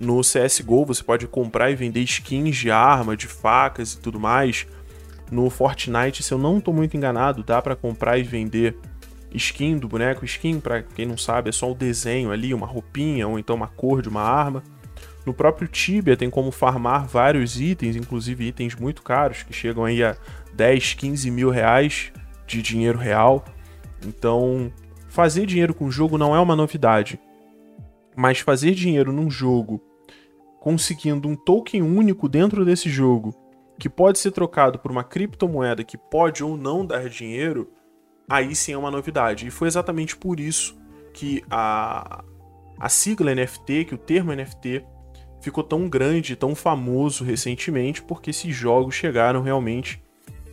No 0.00 0.20
CSGO 0.20 0.84
você 0.84 1.02
pode 1.02 1.26
comprar 1.26 1.70
e 1.70 1.76
vender 1.76 2.00
skins 2.00 2.56
de 2.56 2.70
arma, 2.70 3.16
de 3.16 3.26
facas 3.26 3.92
e 3.92 4.00
tudo 4.00 4.18
mais. 4.18 4.66
No 5.30 5.48
Fortnite, 5.50 6.22
se 6.22 6.32
eu 6.32 6.38
não 6.38 6.58
estou 6.58 6.74
muito 6.74 6.96
enganado, 6.96 7.42
dá 7.42 7.62
para 7.62 7.76
comprar 7.76 8.18
e 8.18 8.22
vender 8.22 8.76
skin 9.32 9.78
do 9.78 9.88
boneco. 9.88 10.24
Skin, 10.24 10.60
para 10.60 10.82
quem 10.82 11.06
não 11.06 11.16
sabe, 11.16 11.48
é 11.50 11.52
só 11.52 11.70
o 11.70 11.74
desenho 11.74 12.30
ali, 12.30 12.52
uma 12.52 12.66
roupinha 12.66 13.26
ou 13.28 13.38
então 13.38 13.56
uma 13.56 13.68
cor 13.68 14.02
de 14.02 14.08
uma 14.08 14.22
arma. 14.22 14.62
No 15.26 15.34
próprio 15.34 15.66
Tibia 15.66 16.16
tem 16.16 16.30
como 16.30 16.52
farmar 16.52 17.04
vários 17.04 17.60
itens, 17.60 17.96
inclusive 17.96 18.46
itens 18.46 18.76
muito 18.76 19.02
caros, 19.02 19.42
que 19.42 19.52
chegam 19.52 19.84
aí 19.84 20.02
a 20.04 20.16
10, 20.54 20.94
15 20.94 21.30
mil 21.32 21.50
reais 21.50 22.12
de 22.46 22.62
dinheiro 22.62 22.96
real. 22.96 23.44
Então, 24.06 24.72
fazer 25.08 25.44
dinheiro 25.44 25.74
com 25.74 25.86
o 25.86 25.90
jogo 25.90 26.16
não 26.16 26.34
é 26.34 26.38
uma 26.38 26.54
novidade. 26.54 27.18
Mas 28.14 28.38
fazer 28.38 28.72
dinheiro 28.72 29.12
num 29.12 29.28
jogo 29.28 29.82
conseguindo 30.60 31.28
um 31.28 31.36
token 31.36 31.82
único 31.82 32.28
dentro 32.28 32.64
desse 32.64 32.88
jogo, 32.88 33.32
que 33.78 33.88
pode 33.88 34.18
ser 34.18 34.32
trocado 34.32 34.78
por 34.78 34.90
uma 34.90 35.04
criptomoeda 35.04 35.84
que 35.84 35.96
pode 35.96 36.42
ou 36.42 36.56
não 36.56 36.84
dar 36.84 37.08
dinheiro, 37.08 37.70
aí 38.28 38.54
sim 38.54 38.72
é 38.72 38.78
uma 38.78 38.90
novidade. 38.90 39.46
E 39.46 39.50
foi 39.50 39.68
exatamente 39.68 40.16
por 40.16 40.40
isso 40.40 40.76
que 41.12 41.42
a, 41.48 42.24
a 42.80 42.88
sigla 42.88 43.34
NFT, 43.34 43.84
que 43.84 43.94
o 43.94 43.98
termo 43.98 44.32
NFT, 44.32 44.84
ficou 45.40 45.62
tão 45.62 45.88
grande, 45.88 46.36
tão 46.36 46.54
famoso 46.54 47.24
recentemente, 47.24 48.02
porque 48.02 48.30
esses 48.30 48.54
jogos 48.54 48.94
chegaram 48.94 49.42
realmente 49.42 50.02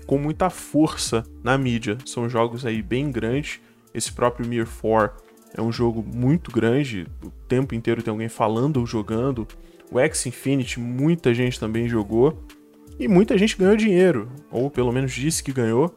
com 0.05 0.17
muita 0.17 0.49
força 0.49 1.23
na 1.43 1.57
mídia. 1.57 1.97
São 2.05 2.29
jogos 2.29 2.65
aí 2.65 2.81
bem 2.81 3.11
grandes. 3.11 3.59
Esse 3.93 4.11
próprio 4.11 4.47
Mir 4.47 4.67
4 4.67 5.23
é 5.55 5.61
um 5.61 5.71
jogo 5.71 6.03
muito 6.03 6.51
grande, 6.51 7.05
o 7.23 7.29
tempo 7.47 7.75
inteiro 7.75 8.01
tem 8.01 8.11
alguém 8.11 8.29
falando 8.29 8.77
ou 8.77 8.85
jogando. 8.85 9.47
O 9.91 9.99
X 9.99 10.25
Infinity, 10.25 10.79
muita 10.79 11.33
gente 11.33 11.59
também 11.59 11.87
jogou. 11.87 12.43
E 12.99 13.07
muita 13.07 13.37
gente 13.37 13.57
ganhou 13.57 13.75
dinheiro, 13.75 14.31
ou 14.51 14.69
pelo 14.69 14.91
menos 14.91 15.11
disse 15.11 15.43
que 15.43 15.51
ganhou, 15.51 15.93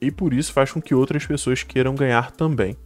e 0.00 0.10
por 0.10 0.32
isso 0.32 0.52
faz 0.52 0.72
com 0.72 0.80
que 0.80 0.94
outras 0.94 1.26
pessoas 1.26 1.62
queiram 1.62 1.94
ganhar 1.94 2.30
também. 2.30 2.76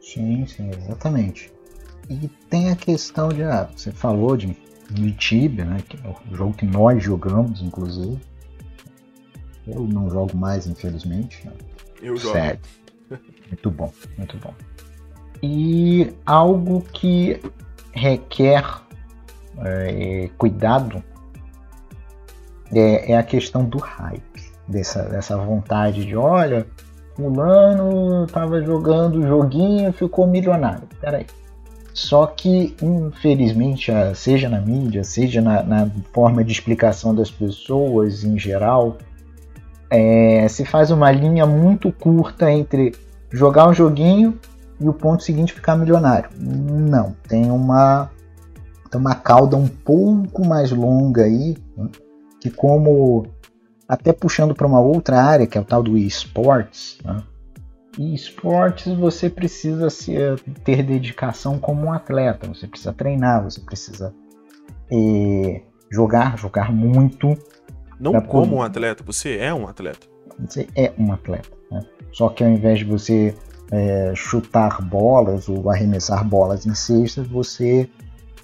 Sim, 0.00 0.44
sim, 0.46 0.68
exatamente. 0.76 1.52
E 2.08 2.28
tem 2.48 2.70
a 2.70 2.76
questão 2.76 3.28
de, 3.28 3.42
ah, 3.42 3.68
você 3.74 3.90
falou 3.92 4.36
de, 4.36 4.56
de 4.90 5.12
Tibia, 5.12 5.64
né, 5.64 5.78
que 5.88 5.96
é 5.96 6.08
o 6.08 6.36
jogo 6.36 6.54
que 6.54 6.66
nós 6.66 7.02
jogamos, 7.02 7.62
inclusive. 7.62 8.20
Eu 9.66 9.82
não 9.82 10.10
jogo 10.10 10.36
mais, 10.36 10.66
infelizmente. 10.66 11.48
Eu 12.02 12.16
jogo. 12.16 12.34
Sério. 12.34 12.60
Muito 13.48 13.70
bom, 13.70 13.92
muito 14.16 14.36
bom. 14.38 14.54
E 15.42 16.12
algo 16.24 16.82
que 16.92 17.40
requer 17.92 18.64
é, 19.58 20.30
cuidado 20.38 21.02
é, 22.72 23.12
é, 23.12 23.16
a 23.16 23.22
questão 23.22 23.64
do 23.64 23.78
hype, 23.78 24.52
dessa, 24.66 25.02
dessa 25.02 25.36
vontade 25.36 26.04
de, 26.06 26.16
olha, 26.16 26.66
fulano 27.14 28.24
estava 28.24 28.62
jogando 28.62 29.18
o 29.18 29.26
joguinho 29.26 29.92
ficou 29.92 30.26
milionário. 30.26 30.88
Peraí. 31.00 31.26
Só 31.94 32.26
que, 32.26 32.74
infelizmente, 32.80 33.92
seja 34.14 34.48
na 34.48 34.60
mídia, 34.60 35.04
seja 35.04 35.40
na, 35.40 35.62
na 35.62 35.90
forma 36.12 36.42
de 36.42 36.50
explicação 36.50 37.14
das 37.14 37.30
pessoas 37.30 38.24
em 38.24 38.38
geral, 38.38 38.96
é, 39.90 40.46
se 40.48 40.64
faz 40.64 40.90
uma 40.90 41.10
linha 41.10 41.44
muito 41.46 41.92
curta 41.92 42.50
entre 42.50 42.94
jogar 43.30 43.68
um 43.68 43.74
joguinho 43.74 44.38
e 44.80 44.88
o 44.88 44.92
ponto 44.92 45.22
seguinte 45.22 45.52
ficar 45.52 45.76
milionário. 45.76 46.30
Não, 46.38 47.14
tem 47.28 47.50
uma, 47.50 48.10
tem 48.90 48.98
uma 48.98 49.14
cauda 49.14 49.56
um 49.56 49.68
pouco 49.68 50.46
mais 50.46 50.72
longa 50.72 51.24
aí, 51.24 51.58
né, 51.76 51.88
que 52.40 52.50
como 52.50 53.26
até 53.86 54.14
puxando 54.14 54.54
para 54.54 54.66
uma 54.66 54.80
outra 54.80 55.22
área, 55.22 55.46
que 55.46 55.58
é 55.58 55.60
o 55.60 55.64
tal 55.64 55.82
do 55.82 55.98
esportes, 55.98 56.96
né? 57.04 57.22
E 57.98 58.14
esportes 58.14 58.94
você 58.94 59.28
precisa 59.28 59.90
se, 59.90 60.14
ter 60.64 60.82
dedicação 60.82 61.58
como 61.58 61.86
um 61.86 61.92
atleta, 61.92 62.48
você 62.48 62.66
precisa 62.66 62.92
treinar, 62.92 63.44
você 63.44 63.60
precisa 63.60 64.14
eh, 64.90 65.62
jogar, 65.90 66.38
jogar 66.38 66.72
muito. 66.72 67.36
Não 68.00 68.20
como 68.22 68.56
um 68.56 68.62
atleta, 68.62 69.04
você 69.04 69.36
é 69.36 69.52
um 69.52 69.68
atleta. 69.68 70.06
Você 70.38 70.66
é 70.74 70.92
um 70.98 71.12
atleta. 71.12 71.50
Né? 71.70 71.82
Só 72.12 72.28
que 72.30 72.42
ao 72.42 72.50
invés 72.50 72.78
de 72.78 72.84
você 72.84 73.34
é, 73.70 74.12
chutar 74.14 74.82
bolas 74.82 75.48
ou 75.48 75.70
arremessar 75.70 76.24
bolas 76.24 76.66
em 76.66 76.74
cestas, 76.74 77.26
você 77.26 77.88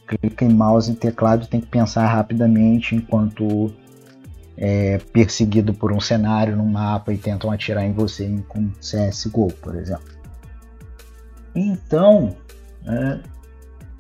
clica 0.06 0.44
em 0.44 0.48
mouse 0.48 0.90
e 0.90 0.96
teclado 0.96 1.44
e 1.44 1.48
tem 1.48 1.60
que 1.60 1.66
pensar 1.66 2.06
rapidamente 2.06 2.94
enquanto 2.94 3.70
é 4.60 4.98
perseguido 5.12 5.72
por 5.72 5.92
um 5.92 6.00
cenário 6.00 6.56
no 6.56 6.66
mapa 6.66 7.12
e 7.12 7.16
tentam 7.16 7.50
atirar 7.50 7.84
em 7.84 7.92
você 7.92 8.28
com 8.48 8.70
CSGO, 8.80 9.52
por 9.62 9.76
exemplo. 9.76 10.18
Então, 11.54 12.36
é, 12.84 13.20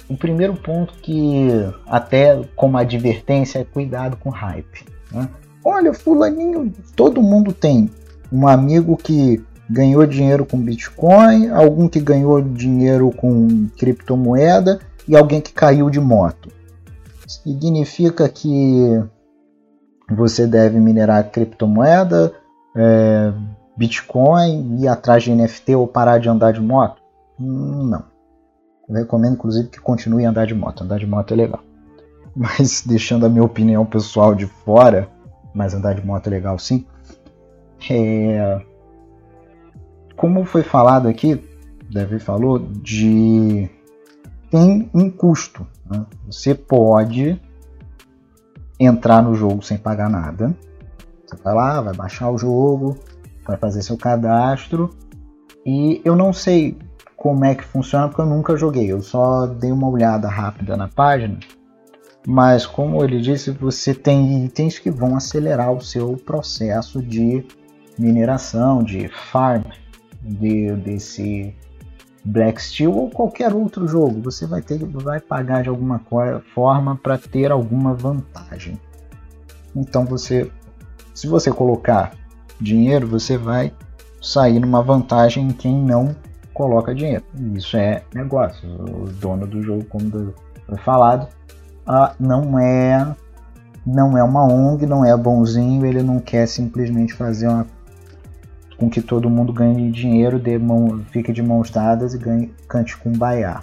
o 0.08 0.16
primeiro 0.16 0.54
ponto 0.54 0.94
que 0.94 1.48
até 1.86 2.42
como 2.56 2.76
advertência 2.76 3.60
é 3.60 3.64
cuidado 3.64 4.16
com 4.16 4.30
hype. 4.30 4.84
Né? 5.12 5.28
Olha, 5.64 5.94
fulaninho, 5.94 6.72
todo 6.96 7.22
mundo 7.22 7.52
tem 7.52 7.88
um 8.32 8.48
amigo 8.48 8.96
que 8.96 9.40
ganhou 9.70 10.04
dinheiro 10.06 10.44
com 10.44 10.58
Bitcoin, 10.58 11.50
algum 11.50 11.88
que 11.88 12.00
ganhou 12.00 12.40
dinheiro 12.42 13.12
com 13.12 13.68
criptomoeda 13.76 14.80
e 15.06 15.16
alguém 15.16 15.40
que 15.40 15.52
caiu 15.52 15.88
de 15.88 16.00
moto. 16.00 16.50
Significa 17.26 18.28
que 18.28 19.02
você 20.10 20.46
deve 20.46 20.78
minerar 20.78 21.30
criptomoeda, 21.30 22.32
é, 22.74 23.32
Bitcoin, 23.76 24.82
ir 24.82 24.88
atrás 24.88 25.22
de 25.22 25.34
NFT 25.34 25.74
ou 25.74 25.86
parar 25.86 26.18
de 26.18 26.28
andar 26.28 26.52
de 26.52 26.60
moto? 26.60 27.00
Não. 27.38 28.04
Eu 28.88 28.94
recomendo, 28.94 29.34
inclusive, 29.34 29.68
que 29.68 29.80
continue 29.80 30.24
a 30.24 30.30
andar 30.30 30.46
de 30.46 30.54
moto. 30.54 30.82
Andar 30.82 30.98
de 30.98 31.06
moto 31.06 31.32
é 31.32 31.36
legal. 31.36 31.60
Mas 32.34 32.82
deixando 32.86 33.26
a 33.26 33.28
minha 33.28 33.44
opinião 33.44 33.84
pessoal 33.84 34.34
de 34.34 34.46
fora, 34.46 35.08
mas 35.52 35.74
andar 35.74 35.94
de 35.94 36.06
moto 36.06 36.26
é 36.28 36.30
legal 36.30 36.56
sim. 36.58 36.86
É, 37.90 38.60
como 40.16 40.44
foi 40.44 40.62
falado 40.62 41.08
aqui, 41.08 41.42
Davi 41.90 42.20
falou, 42.20 42.58
de 42.58 43.68
tem 44.50 44.90
um 44.94 45.10
custo. 45.10 45.66
Né? 45.90 46.04
Você 46.26 46.54
pode 46.54 47.40
entrar 48.78 49.22
no 49.22 49.34
jogo 49.34 49.62
sem 49.62 49.76
pagar 49.76 50.08
nada. 50.08 50.54
Você 51.26 51.36
vai 51.42 51.54
lá, 51.54 51.80
vai 51.80 51.94
baixar 51.94 52.30
o 52.30 52.38
jogo, 52.38 52.96
vai 53.46 53.56
fazer 53.56 53.82
seu 53.82 53.96
cadastro. 53.96 54.90
E 55.64 56.00
eu 56.04 56.16
não 56.16 56.32
sei 56.32 56.78
como 57.16 57.44
é 57.44 57.54
que 57.54 57.64
funciona 57.64 58.08
porque 58.08 58.22
eu 58.22 58.26
nunca 58.26 58.56
joguei. 58.56 58.90
Eu 58.90 59.02
só 59.02 59.46
dei 59.46 59.72
uma 59.72 59.88
olhada 59.88 60.28
rápida 60.28 60.76
na 60.76 60.88
página. 60.88 61.38
Mas 62.26 62.66
como 62.66 63.02
ele 63.02 63.20
disse, 63.20 63.50
você 63.50 63.94
tem 63.94 64.44
itens 64.44 64.78
que 64.78 64.90
vão 64.90 65.16
acelerar 65.16 65.72
o 65.72 65.80
seu 65.80 66.16
processo 66.16 67.02
de 67.02 67.44
mineração, 67.98 68.82
de 68.82 69.08
farm 69.08 69.64
de, 70.22 70.72
desse 70.76 71.54
Black 72.28 72.62
Steel 72.62 72.94
ou 72.94 73.08
qualquer 73.08 73.54
outro 73.54 73.88
jogo, 73.88 74.20
você 74.20 74.46
vai 74.46 74.60
ter 74.60 74.78
vai 74.84 75.18
pagar 75.18 75.62
de 75.62 75.70
alguma 75.70 76.00
forma 76.54 76.94
para 76.96 77.16
ter 77.16 77.50
alguma 77.50 77.94
vantagem. 77.94 78.78
Então 79.74 80.04
você, 80.04 80.50
se 81.14 81.26
você 81.26 81.50
colocar 81.50 82.12
dinheiro, 82.60 83.06
você 83.06 83.38
vai 83.38 83.72
sair 84.20 84.60
numa 84.60 84.82
vantagem 84.82 85.46
em 85.48 85.52
quem 85.52 85.74
não 85.74 86.14
coloca 86.52 86.94
dinheiro. 86.94 87.24
Isso 87.54 87.78
é 87.78 88.02
negócio. 88.14 88.68
O 88.68 89.08
dono 89.08 89.46
do 89.46 89.62
jogo, 89.62 89.84
como 89.84 90.34
foi 90.66 90.78
falado, 90.78 91.28
ah, 91.86 92.14
não 92.20 92.58
é 92.58 93.16
não 93.86 94.18
é 94.18 94.22
uma 94.22 94.44
ONG, 94.44 94.84
não 94.84 95.02
é 95.02 95.16
bonzinho, 95.16 95.86
ele 95.86 96.02
não 96.02 96.20
quer 96.20 96.46
simplesmente 96.46 97.14
fazer 97.14 97.48
uma 97.48 97.66
com 98.78 98.88
que 98.88 99.02
todo 99.02 99.28
mundo 99.28 99.52
ganhe 99.52 99.90
dinheiro, 99.90 100.38
de 100.38 100.56
mão, 100.56 101.04
fique 101.10 101.32
de 101.32 101.42
mãos 101.42 101.68
dadas 101.68 102.14
e 102.14 102.18
ganhe, 102.18 102.54
cante 102.68 102.96
com 102.96 103.10
baiá. 103.10 103.62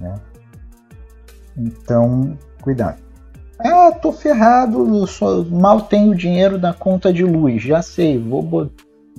Né? 0.00 0.14
Então, 1.56 2.36
cuidado. 2.62 3.00
Ah, 3.58 3.92
tô 3.92 4.10
ferrado, 4.10 5.06
só, 5.06 5.44
mal 5.44 5.82
tenho 5.82 6.16
dinheiro 6.16 6.58
da 6.58 6.72
conta 6.72 7.12
de 7.12 7.22
luz, 7.22 7.62
já 7.62 7.80
sei, 7.82 8.18
vou, 8.18 8.70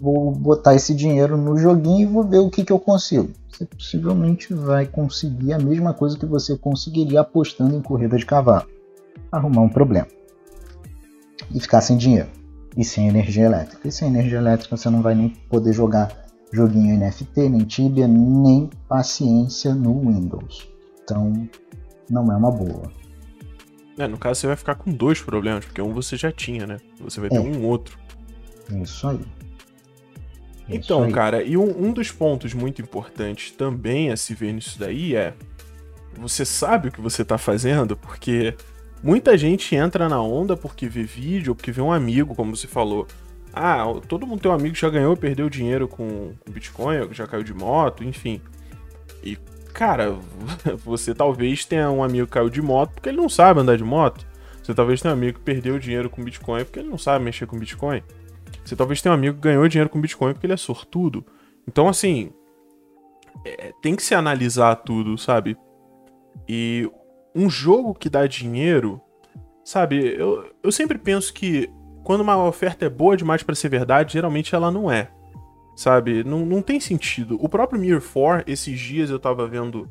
vou 0.01 0.31
botar 0.31 0.75
esse 0.75 0.93
dinheiro 0.93 1.37
no 1.37 1.55
joguinho 1.55 2.01
e 2.01 2.11
vou 2.11 2.23
ver 2.23 2.39
o 2.39 2.49
que, 2.49 2.65
que 2.65 2.73
eu 2.73 2.79
consigo. 2.79 3.31
Você 3.49 3.65
possivelmente 3.65 4.53
vai 4.53 4.87
conseguir 4.87 5.53
a 5.53 5.59
mesma 5.59 5.93
coisa 5.93 6.17
que 6.17 6.25
você 6.25 6.57
conseguiria 6.57 7.21
apostando 7.21 7.75
em 7.75 7.81
corrida 7.81 8.17
de 8.17 8.25
cavalo. 8.25 8.65
Arrumar 9.31 9.61
um 9.61 9.69
problema. 9.69 10.07
E 11.53 11.59
ficar 11.59 11.81
sem 11.81 11.95
dinheiro 11.95 12.42
e 12.75 12.83
sem 12.83 13.07
energia 13.07 13.45
elétrica. 13.45 13.87
E 13.87 13.91
sem 13.91 14.07
energia 14.07 14.37
elétrica 14.37 14.75
você 14.75 14.89
não 14.89 15.01
vai 15.01 15.15
nem 15.15 15.29
poder 15.29 15.73
jogar 15.73 16.23
joguinho 16.51 16.97
NFT, 16.97 17.49
nem 17.49 17.65
Tibia, 17.65 18.07
nem 18.07 18.69
paciência 18.87 19.73
no 19.73 19.99
Windows. 19.99 20.69
Então 21.03 21.49
não 22.09 22.31
é 22.31 22.35
uma 22.35 22.51
boa. 22.51 22.91
É, 23.97 24.07
no 24.07 24.17
caso 24.17 24.39
você 24.39 24.47
vai 24.47 24.55
ficar 24.55 24.75
com 24.75 24.91
dois 24.91 25.21
problemas, 25.21 25.65
porque 25.65 25.81
um 25.81 25.93
você 25.93 26.17
já 26.17 26.31
tinha, 26.31 26.65
né? 26.65 26.77
Você 26.99 27.19
vai 27.19 27.29
ter 27.29 27.37
é. 27.37 27.39
um 27.39 27.65
outro. 27.65 27.97
Isso 28.81 29.07
aí. 29.07 29.19
Então, 30.67 30.99
Isso 30.99 31.07
aí. 31.07 31.11
cara, 31.11 31.43
e 31.43 31.57
um, 31.57 31.87
um 31.87 31.91
dos 31.91 32.11
pontos 32.11 32.53
muito 32.53 32.81
importantes 32.81 33.51
também 33.51 34.11
a 34.11 34.17
se 34.17 34.33
ver 34.33 34.53
nisso 34.53 34.79
daí 34.79 35.15
é 35.15 35.33
você 36.17 36.45
sabe 36.45 36.87
o 36.87 36.91
que 36.91 37.01
você 37.01 37.25
tá 37.25 37.37
fazendo, 37.37 37.97
porque 37.97 38.55
Muita 39.03 39.37
gente 39.37 39.75
entra 39.75 40.07
na 40.07 40.21
onda 40.21 40.55
porque 40.55 40.87
vê 40.87 41.03
vídeo, 41.03 41.53
porque 41.53 41.73
vê 41.73 41.81
um 41.81 41.91
amigo, 41.91 42.33
como 42.33 42.55
você 42.55 42.67
falou. 42.67 43.05
Ah, 43.53 43.83
todo 44.07 44.25
mundo 44.25 44.39
tem 44.39 44.49
um 44.49 44.55
amigo 44.55 44.73
que 44.73 44.81
já 44.81 44.89
ganhou, 44.89 45.15
perdeu 45.17 45.49
dinheiro 45.49 45.89
com, 45.89 46.33
com 46.39 46.51
Bitcoin, 46.51 47.09
já 47.11 47.27
caiu 47.27 47.43
de 47.43 47.53
moto, 47.53 48.01
enfim. 48.01 48.41
E, 49.21 49.37
cara, 49.73 50.15
você 50.85 51.13
talvez 51.13 51.65
tenha 51.65 51.91
um 51.91 52.01
amigo 52.01 52.25
que 52.27 52.33
caiu 52.33 52.49
de 52.49 52.61
moto 52.61 52.93
porque 52.93 53.09
ele 53.09 53.17
não 53.17 53.27
sabe 53.27 53.59
andar 53.59 53.75
de 53.75 53.83
moto. 53.83 54.25
Você 54.63 54.73
talvez 54.73 55.01
tenha 55.01 55.13
um 55.13 55.17
amigo 55.17 55.37
que 55.37 55.43
perdeu 55.43 55.77
dinheiro 55.77 56.09
com 56.09 56.23
Bitcoin 56.23 56.63
porque 56.63 56.79
ele 56.79 56.89
não 56.89 56.97
sabe 56.97 57.25
mexer 57.25 57.45
com 57.45 57.59
Bitcoin. 57.59 58.01
Você 58.63 58.73
talvez 58.73 59.01
tenha 59.01 59.11
um 59.11 59.15
amigo 59.15 59.35
que 59.35 59.41
ganhou 59.41 59.67
dinheiro 59.67 59.89
com 59.89 59.99
Bitcoin 59.99 60.31
porque 60.31 60.45
ele 60.45 60.53
é 60.53 60.57
sortudo. 60.57 61.25
Então, 61.67 61.89
assim, 61.89 62.31
é, 63.45 63.73
tem 63.81 63.97
que 63.97 64.01
se 64.01 64.15
analisar 64.15 64.75
tudo, 64.77 65.17
sabe? 65.17 65.57
E 66.47 66.89
um 67.35 67.49
jogo 67.49 67.93
que 67.93 68.09
dá 68.09 68.27
dinheiro, 68.27 69.01
sabe? 69.63 70.15
Eu, 70.17 70.51
eu 70.61 70.71
sempre 70.71 70.97
penso 70.97 71.33
que 71.33 71.69
quando 72.03 72.21
uma 72.21 72.43
oferta 72.45 72.85
é 72.85 72.89
boa 72.89 73.15
demais 73.15 73.43
para 73.43 73.55
ser 73.55 73.69
verdade, 73.69 74.13
geralmente 74.13 74.53
ela 74.53 74.69
não 74.69 74.91
é. 74.91 75.09
Sabe? 75.75 76.23
Não, 76.23 76.45
não 76.45 76.61
tem 76.61 76.79
sentido. 76.79 77.37
O 77.41 77.49
próprio 77.49 77.79
Mirror 77.79 78.01
4, 78.01 78.51
esses 78.51 78.79
dias 78.79 79.09
eu 79.09 79.17
tava 79.17 79.47
vendo 79.47 79.89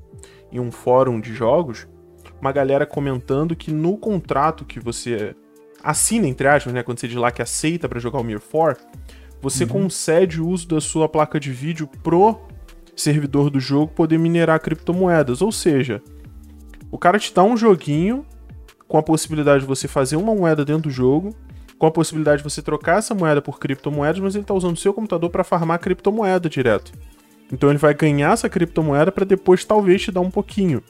em 0.53 0.61
um 0.61 0.71
fórum 0.71 1.21
de 1.21 1.35
jogos, 1.35 1.89
uma 2.41 2.53
galera 2.53 2.87
comentando 2.87 3.57
que 3.57 3.73
no 3.73 3.97
contrato 3.97 4.65
que 4.65 4.79
você 4.79 5.35
assina, 5.83 6.29
entre 6.29 6.47
aspas, 6.47 6.73
né, 6.73 6.83
quando 6.83 7.01
você 7.01 7.09
diz 7.09 7.17
lá 7.17 7.33
que 7.33 7.43
aceita 7.43 7.89
para 7.89 7.99
jogar 7.99 8.21
o 8.21 8.25
Mir 8.25 8.41
4, 8.41 8.85
você 9.41 9.65
uhum. 9.65 9.71
concede 9.71 10.41
o 10.41 10.49
uso 10.49 10.69
da 10.69 10.81
sua 10.81 11.09
placa 11.09 11.41
de 11.41 11.51
vídeo 11.51 11.89
pro 12.03 12.39
servidor 12.95 13.51
do 13.51 13.59
jogo 13.59 13.93
poder 13.93 14.19
minerar 14.19 14.61
criptomoedas. 14.61 15.43
Ou 15.43 15.51
seja, 15.51 16.01
o 16.93 16.99
cara 16.99 17.19
te 17.19 17.33
dá 17.33 17.43
um 17.43 17.57
joguinho 17.57 18.25
com 18.87 18.99
a 18.99 19.03
possibilidade 19.03 19.63
de 19.63 19.67
você 19.67 19.89
fazer 19.89 20.17
uma 20.17 20.35
moeda 20.35 20.63
dentro 20.63 20.83
do 20.83 20.91
jogo, 20.91 21.35
com 21.79 21.87
a 21.87 21.91
possibilidade 21.91 22.43
de 22.43 22.45
você 22.45 22.61
trocar 22.61 22.99
essa 22.99 23.15
moeda 23.15 23.41
por 23.41 23.59
criptomoedas, 23.59 24.21
mas 24.21 24.35
ele 24.35 24.45
está 24.45 24.53
usando 24.53 24.77
o 24.77 24.79
seu 24.79 24.93
computador 24.93 25.31
para 25.31 25.43
farmar 25.43 25.81
criptomoeda 25.81 26.51
direto. 26.51 26.93
Então 27.51 27.71
ele 27.71 27.79
vai 27.79 27.95
ganhar 27.95 28.35
essa 28.35 28.47
criptomoeda 28.47 29.11
para 29.11 29.25
depois 29.25 29.65
talvez 29.65 30.03
te 30.03 30.13
dar 30.13 30.21
um 30.21 30.31
pouquinho. 30.31 30.83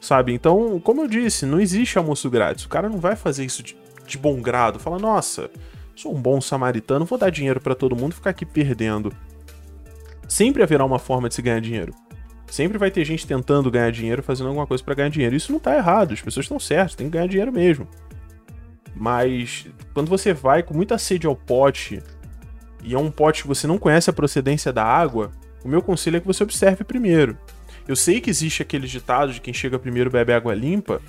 Sabe? 0.00 0.32
Então, 0.32 0.80
como 0.80 1.02
eu 1.02 1.06
disse, 1.06 1.46
não 1.46 1.60
existe 1.60 1.96
almoço 1.96 2.28
grátis. 2.28 2.64
O 2.64 2.68
cara 2.68 2.88
não 2.88 2.98
vai 2.98 3.14
fazer 3.14 3.44
isso 3.44 3.62
de, 3.62 3.76
de 4.04 4.18
bom 4.18 4.42
grado. 4.42 4.80
Fala, 4.80 4.98
nossa, 4.98 5.48
sou 5.94 6.12
um 6.12 6.20
bom 6.20 6.40
samaritano, 6.40 7.04
vou 7.04 7.16
dar 7.16 7.30
dinheiro 7.30 7.60
para 7.60 7.76
todo 7.76 7.94
mundo 7.94 8.16
ficar 8.16 8.30
aqui 8.30 8.44
perdendo. 8.44 9.12
Sempre 10.28 10.64
haverá 10.64 10.84
uma 10.84 10.98
forma 10.98 11.28
de 11.28 11.36
se 11.36 11.42
ganhar 11.42 11.60
dinheiro. 11.60 11.94
Sempre 12.52 12.76
vai 12.76 12.90
ter 12.90 13.02
gente 13.02 13.26
tentando 13.26 13.70
ganhar 13.70 13.90
dinheiro, 13.90 14.22
fazendo 14.22 14.48
alguma 14.48 14.66
coisa 14.66 14.84
para 14.84 14.94
ganhar 14.94 15.08
dinheiro. 15.08 15.34
Isso 15.34 15.50
não 15.50 15.58
tá 15.58 15.74
errado, 15.74 16.12
as 16.12 16.20
pessoas 16.20 16.44
estão 16.44 16.60
certas, 16.60 16.94
tem 16.94 17.06
que 17.06 17.14
ganhar 17.14 17.26
dinheiro 17.26 17.50
mesmo. 17.50 17.88
Mas 18.94 19.66
quando 19.94 20.10
você 20.10 20.34
vai 20.34 20.62
com 20.62 20.74
muita 20.74 20.98
sede 20.98 21.26
ao 21.26 21.34
pote 21.34 22.02
e 22.84 22.92
é 22.92 22.98
um 22.98 23.10
pote 23.10 23.40
que 23.40 23.48
você 23.48 23.66
não 23.66 23.78
conhece 23.78 24.10
a 24.10 24.12
procedência 24.12 24.70
da 24.70 24.84
água, 24.84 25.32
o 25.64 25.68
meu 25.68 25.80
conselho 25.80 26.18
é 26.18 26.20
que 26.20 26.26
você 26.26 26.42
observe 26.42 26.84
primeiro. 26.84 27.38
Eu 27.88 27.96
sei 27.96 28.20
que 28.20 28.28
existe 28.28 28.60
aquele 28.60 28.86
ditado 28.86 29.32
de 29.32 29.40
quem 29.40 29.54
chega 29.54 29.78
primeiro 29.78 30.10
bebe 30.10 30.34
água 30.34 30.54
limpa, 30.54 31.00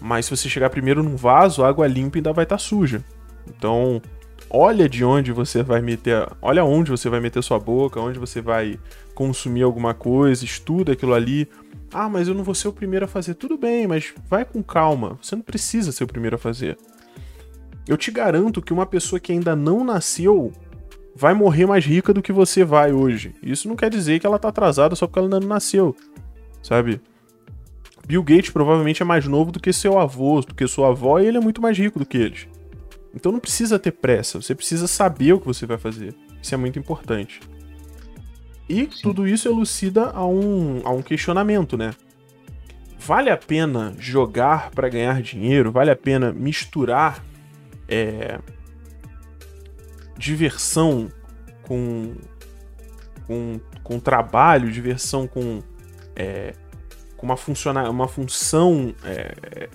mas 0.00 0.24
se 0.24 0.34
você 0.34 0.48
chegar 0.48 0.70
primeiro 0.70 1.02
num 1.02 1.14
vaso, 1.14 1.62
a 1.62 1.68
água 1.68 1.86
limpa 1.86 2.16
ainda 2.16 2.32
vai 2.32 2.44
estar 2.44 2.56
tá 2.56 2.58
suja. 2.58 3.04
Então, 3.46 4.00
olha 4.50 4.88
de 4.88 5.04
onde 5.04 5.32
você 5.32 5.62
vai 5.62 5.80
meter, 5.80 6.28
olha 6.42 6.64
onde 6.64 6.90
você 6.90 7.08
vai 7.08 7.20
meter 7.20 7.42
sua 7.42 7.58
boca, 7.58 8.00
onde 8.00 8.18
você 8.18 8.40
vai 8.40 8.78
consumir 9.14 9.62
alguma 9.62 9.94
coisa, 9.94 10.44
estuda 10.44 10.92
aquilo 10.92 11.14
ali. 11.14 11.48
Ah, 11.92 12.08
mas 12.08 12.28
eu 12.28 12.34
não 12.34 12.44
vou 12.44 12.54
ser 12.54 12.68
o 12.68 12.72
primeiro 12.72 13.04
a 13.04 13.08
fazer. 13.08 13.34
Tudo 13.34 13.56
bem, 13.56 13.86
mas 13.86 14.12
vai 14.28 14.44
com 14.44 14.62
calma. 14.62 15.18
Você 15.22 15.36
não 15.36 15.42
precisa 15.42 15.92
ser 15.92 16.04
o 16.04 16.08
primeiro 16.08 16.36
a 16.36 16.38
fazer. 16.38 16.76
Eu 17.86 17.96
te 17.96 18.10
garanto 18.10 18.62
que 18.62 18.72
uma 18.72 18.86
pessoa 18.86 19.18
que 19.18 19.32
ainda 19.32 19.56
não 19.56 19.84
nasceu 19.84 20.52
vai 21.14 21.34
morrer 21.34 21.66
mais 21.66 21.84
rica 21.84 22.12
do 22.14 22.22
que 22.22 22.32
você 22.32 22.64
vai 22.64 22.92
hoje. 22.92 23.34
Isso 23.42 23.68
não 23.68 23.76
quer 23.76 23.90
dizer 23.90 24.20
que 24.20 24.26
ela 24.26 24.38
tá 24.38 24.48
atrasada 24.48 24.94
só 24.94 25.06
porque 25.06 25.18
ela 25.18 25.26
ainda 25.26 25.40
não 25.40 25.48
nasceu, 25.48 25.94
sabe? 26.62 27.00
Bill 28.06 28.22
Gates 28.22 28.50
provavelmente 28.50 29.02
é 29.02 29.04
mais 29.04 29.26
novo 29.26 29.52
do 29.52 29.60
que 29.60 29.72
seu 29.72 29.98
avô, 29.98 30.40
do 30.40 30.54
que 30.54 30.66
sua 30.66 30.88
avó, 30.88 31.18
e 31.18 31.26
ele 31.26 31.38
é 31.38 31.40
muito 31.40 31.60
mais 31.60 31.76
rico 31.76 31.98
do 31.98 32.06
que 32.06 32.18
eles. 32.18 32.48
Então 33.14 33.32
não 33.32 33.40
precisa 33.40 33.78
ter 33.78 33.92
pressa, 33.92 34.40
você 34.40 34.54
precisa 34.54 34.86
saber 34.86 35.32
o 35.32 35.40
que 35.40 35.46
você 35.46 35.66
vai 35.66 35.78
fazer. 35.78 36.14
Isso 36.40 36.54
é 36.54 36.58
muito 36.58 36.78
importante. 36.78 37.40
E 38.68 38.82
Sim. 38.84 39.02
tudo 39.02 39.26
isso 39.26 39.48
elucida 39.48 40.10
a 40.10 40.24
um, 40.24 40.80
a 40.84 40.90
um 40.90 41.02
questionamento, 41.02 41.76
né? 41.76 41.92
Vale 42.98 43.30
a 43.30 43.36
pena 43.36 43.94
jogar 43.98 44.70
para 44.70 44.88
ganhar 44.88 45.20
dinheiro? 45.22 45.72
Vale 45.72 45.90
a 45.90 45.96
pena 45.96 46.32
misturar 46.32 47.24
é, 47.88 48.38
diversão 50.16 51.08
com, 51.62 52.14
com, 53.26 53.58
com 53.82 53.98
trabalho, 53.98 54.70
diversão 54.70 55.26
com, 55.26 55.60
é, 56.14 56.54
com 57.16 57.26
uma, 57.26 57.36
funciona, 57.36 57.88
uma 57.90 58.06
função 58.06 58.94
é, 59.02 59.68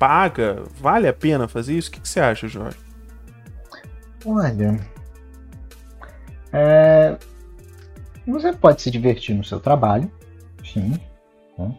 paga? 0.00 0.64
Vale 0.80 1.06
a 1.06 1.12
pena 1.12 1.46
fazer 1.46 1.76
isso? 1.76 1.90
O 1.90 1.92
que, 1.92 2.00
que 2.00 2.08
você 2.08 2.18
acha, 2.18 2.48
Jorge? 2.48 2.78
Olha, 4.24 4.80
é, 6.52 7.16
você 8.26 8.52
pode 8.52 8.82
se 8.82 8.90
divertir 8.90 9.34
no 9.34 9.44
seu 9.44 9.60
trabalho, 9.60 10.10
sim. 10.64 10.98
Né? 11.58 11.74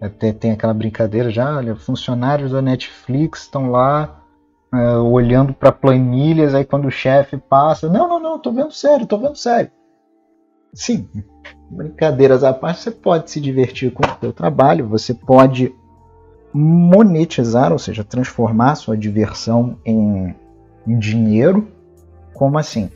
Até 0.00 0.32
tem 0.32 0.52
aquela 0.52 0.74
brincadeira 0.74 1.30
já, 1.30 1.56
olha, 1.56 1.76
funcionários 1.76 2.52
da 2.52 2.60
Netflix 2.60 3.42
estão 3.42 3.70
lá 3.70 4.22
uh, 4.72 5.02
olhando 5.02 5.54
para 5.54 5.72
planilhas, 5.72 6.54
aí 6.54 6.64
quando 6.64 6.86
o 6.86 6.90
chefe 6.90 7.36
passa, 7.36 7.88
não, 7.88 8.08
não, 8.08 8.20
não, 8.20 8.38
tô 8.38 8.52
vendo 8.52 8.72
sério, 8.72 9.06
tô 9.06 9.18
vendo 9.18 9.36
sério. 9.36 9.70
Sim, 10.74 11.08
brincadeiras 11.70 12.44
à 12.44 12.52
parte, 12.52 12.80
você 12.80 12.90
pode 12.90 13.30
se 13.30 13.40
divertir 13.40 13.92
com 13.92 14.02
o 14.02 14.20
seu 14.20 14.32
trabalho, 14.32 14.88
você 14.88 15.14
pode 15.14 15.74
monetizar, 16.56 17.70
ou 17.70 17.78
seja, 17.78 18.02
transformar 18.02 18.76
sua 18.76 18.96
diversão 18.96 19.76
em, 19.84 20.34
em 20.86 20.98
dinheiro. 20.98 21.68
Como 22.32 22.58
assim? 22.58 22.90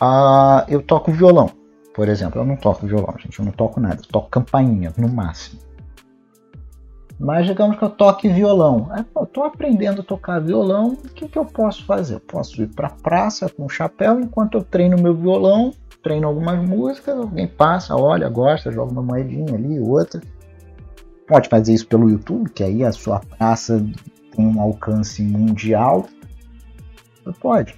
Ah, 0.00 0.64
eu 0.68 0.82
toco 0.82 1.12
violão, 1.12 1.50
por 1.94 2.08
exemplo. 2.08 2.40
Eu 2.40 2.44
não 2.44 2.56
toco 2.56 2.86
violão, 2.86 3.14
gente, 3.18 3.38
eu 3.38 3.44
não 3.44 3.52
toco 3.52 3.78
nada, 3.78 4.00
eu 4.00 4.08
toco 4.08 4.28
campainha 4.28 4.92
no 4.96 5.08
máximo. 5.08 5.60
Mas 7.18 7.46
digamos 7.46 7.78
que 7.78 7.84
eu 7.84 7.88
toque 7.88 8.28
violão. 8.28 8.90
eu 9.14 9.22
estou 9.22 9.44
aprendendo 9.44 10.00
a 10.02 10.04
tocar 10.04 10.40
violão, 10.40 10.88
o 10.88 11.08
que, 11.08 11.28
que 11.28 11.38
eu 11.38 11.46
posso 11.46 11.84
fazer? 11.86 12.16
Eu 12.16 12.20
posso 12.20 12.60
ir 12.60 12.68
para 12.68 12.88
a 12.88 12.90
praça 12.90 13.48
com 13.48 13.64
um 13.64 13.68
chapéu 13.68 14.20
enquanto 14.20 14.58
eu 14.58 14.62
treino 14.62 15.00
meu 15.00 15.14
violão, 15.14 15.72
treino 16.02 16.26
algumas 16.26 16.58
músicas, 16.68 17.16
alguém 17.16 17.46
passa, 17.46 17.96
olha, 17.96 18.28
gosta, 18.28 18.70
joga 18.70 18.92
uma 18.92 19.02
moedinha 19.02 19.54
ali, 19.54 19.78
outra. 19.80 20.20
Pode 21.26 21.48
fazer 21.48 21.74
isso 21.74 21.86
pelo 21.86 22.08
YouTube, 22.08 22.50
que 22.50 22.62
aí 22.62 22.84
a 22.84 22.92
sua 22.92 23.20
praça 23.20 23.84
tem 24.34 24.46
um 24.46 24.60
alcance 24.60 25.22
mundial. 25.22 26.06
Pode. 27.40 27.74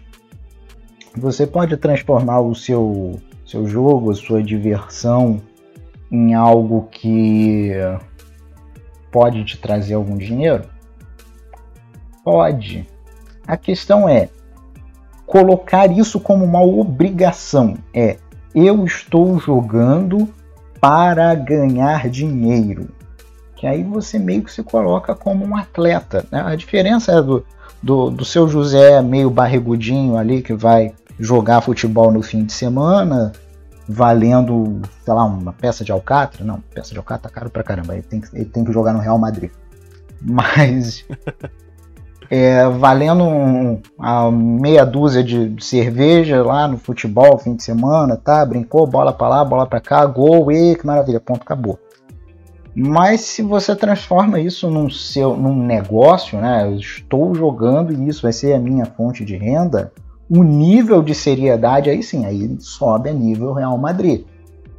Você 1.16 1.46
pode 1.46 1.76
transformar 1.76 2.40
o 2.40 2.54
seu, 2.54 3.18
seu 3.46 3.66
jogo, 3.66 4.10
a 4.10 4.14
sua 4.14 4.42
diversão 4.42 5.40
em 6.10 6.34
algo 6.34 6.88
que 6.90 7.72
pode 9.10 9.44
te 9.44 9.58
trazer 9.58 9.94
algum 9.94 10.16
dinheiro? 10.16 10.64
Pode. 12.22 12.86
A 13.46 13.56
questão 13.56 14.06
é 14.08 14.28
colocar 15.26 15.90
isso 15.90 16.20
como 16.20 16.44
uma 16.44 16.62
obrigação. 16.62 17.76
É, 17.94 18.18
eu 18.54 18.84
estou 18.84 19.38
jogando 19.38 20.28
para 20.80 21.34
ganhar 21.34 22.08
dinheiro. 22.08 22.97
Que 23.58 23.66
aí 23.66 23.82
você 23.82 24.20
meio 24.20 24.44
que 24.44 24.52
se 24.52 24.62
coloca 24.62 25.16
como 25.16 25.44
um 25.44 25.56
atleta. 25.56 26.24
Né? 26.30 26.40
A 26.40 26.54
diferença 26.54 27.10
é 27.10 27.20
do, 27.20 27.44
do, 27.82 28.08
do 28.08 28.24
seu 28.24 28.48
José 28.48 29.02
meio 29.02 29.28
barrigudinho 29.28 30.16
ali 30.16 30.42
que 30.42 30.54
vai 30.54 30.94
jogar 31.18 31.60
futebol 31.60 32.12
no 32.12 32.22
fim 32.22 32.44
de 32.44 32.52
semana, 32.52 33.32
valendo, 33.88 34.80
sei 35.04 35.12
lá, 35.12 35.24
uma 35.24 35.52
peça 35.52 35.84
de 35.84 35.90
alcatra. 35.90 36.44
Não, 36.44 36.60
peça 36.72 36.92
de 36.92 36.98
alcatra 36.98 37.28
tá 37.28 37.34
caro 37.34 37.50
pra 37.50 37.64
caramba. 37.64 37.94
Ele 37.94 38.04
tem, 38.04 38.20
que, 38.20 38.28
ele 38.32 38.44
tem 38.44 38.64
que 38.64 38.72
jogar 38.72 38.92
no 38.92 39.00
Real 39.00 39.18
Madrid. 39.18 39.50
Mas. 40.22 41.04
É, 42.30 42.68
valendo 42.68 43.24
um, 43.24 43.80
a 43.98 44.30
meia 44.30 44.84
dúzia 44.84 45.24
de 45.24 45.64
cerveja 45.64 46.42
lá 46.42 46.68
no 46.68 46.76
futebol, 46.76 47.38
fim 47.38 47.56
de 47.56 47.62
semana, 47.62 48.18
tá? 48.18 48.44
Brincou, 48.44 48.86
bola 48.86 49.14
para 49.14 49.28
lá, 49.28 49.44
bola 49.46 49.66
para 49.66 49.80
cá, 49.80 50.04
gol, 50.04 50.52
e 50.52 50.76
que 50.76 50.86
maravilha, 50.86 51.20
ponto, 51.20 51.40
acabou. 51.40 51.78
Mas 52.80 53.22
se 53.22 53.42
você 53.42 53.74
transforma 53.74 54.38
isso 54.38 54.70
num, 54.70 54.88
seu, 54.88 55.36
num 55.36 55.66
negócio, 55.66 56.40
né? 56.40 56.64
Eu 56.64 56.76
estou 56.76 57.34
jogando 57.34 57.92
e 57.92 58.08
isso 58.08 58.22
vai 58.22 58.32
ser 58.32 58.52
a 58.52 58.58
minha 58.58 58.86
fonte 58.86 59.24
de 59.24 59.36
renda, 59.36 59.92
o 60.30 60.44
nível 60.44 61.02
de 61.02 61.12
seriedade 61.12 61.90
aí 61.90 62.04
sim, 62.04 62.24
aí 62.24 62.56
sobe 62.60 63.10
a 63.10 63.12
nível 63.12 63.52
Real 63.52 63.76
Madrid. 63.76 64.24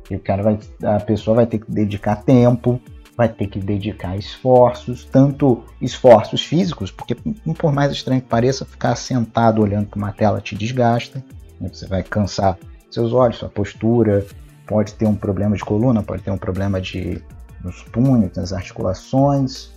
E 0.10 0.16
o 0.16 0.20
cara 0.20 0.42
vai, 0.42 0.60
a 0.82 1.00
pessoa 1.02 1.36
vai 1.36 1.46
ter 1.46 1.60
que 1.60 1.70
dedicar 1.70 2.16
tempo, 2.24 2.80
vai 3.18 3.28
ter 3.28 3.48
que 3.48 3.60
dedicar 3.60 4.16
esforços, 4.16 5.04
tanto 5.04 5.62
esforços 5.82 6.42
físicos, 6.42 6.92
porque 6.92 7.16
por 7.58 7.74
mais 7.74 7.92
estranho 7.92 8.22
que 8.22 8.30
pareça, 8.30 8.64
ficar 8.64 8.96
sentado 8.96 9.62
olhando 9.62 9.88
para 9.88 9.98
uma 9.98 10.14
tela 10.14 10.40
te 10.40 10.56
desgasta, 10.56 11.22
né? 11.60 11.70
você 11.70 11.86
vai 11.86 12.02
cansar 12.02 12.58
seus 12.90 13.12
olhos, 13.12 13.40
sua 13.40 13.50
postura, 13.50 14.26
pode 14.66 14.94
ter 14.94 15.06
um 15.06 15.16
problema 15.16 15.58
de 15.58 15.66
coluna, 15.66 16.02
pode 16.02 16.24
ter 16.24 16.32
um 16.32 16.38
problema 16.38 16.80
de 16.80 17.22
nos 17.64 17.84
punhos, 17.84 18.36
nas 18.36 18.54
articulações, 18.54 19.72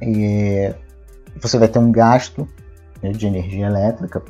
e 0.00 0.72
você 1.40 1.58
vai 1.58 1.68
ter 1.68 1.78
um 1.78 1.90
gasto 1.90 2.48
né, 3.02 3.10
de 3.12 3.26
energia 3.26 3.66
elétrica 3.66 4.22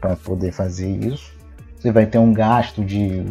para 0.00 0.16
poder 0.16 0.52
fazer 0.52 0.90
isso. 0.90 1.34
Você 1.76 1.90
vai 1.92 2.06
ter 2.06 2.18
um 2.18 2.32
gasto 2.32 2.84
de 2.84 3.24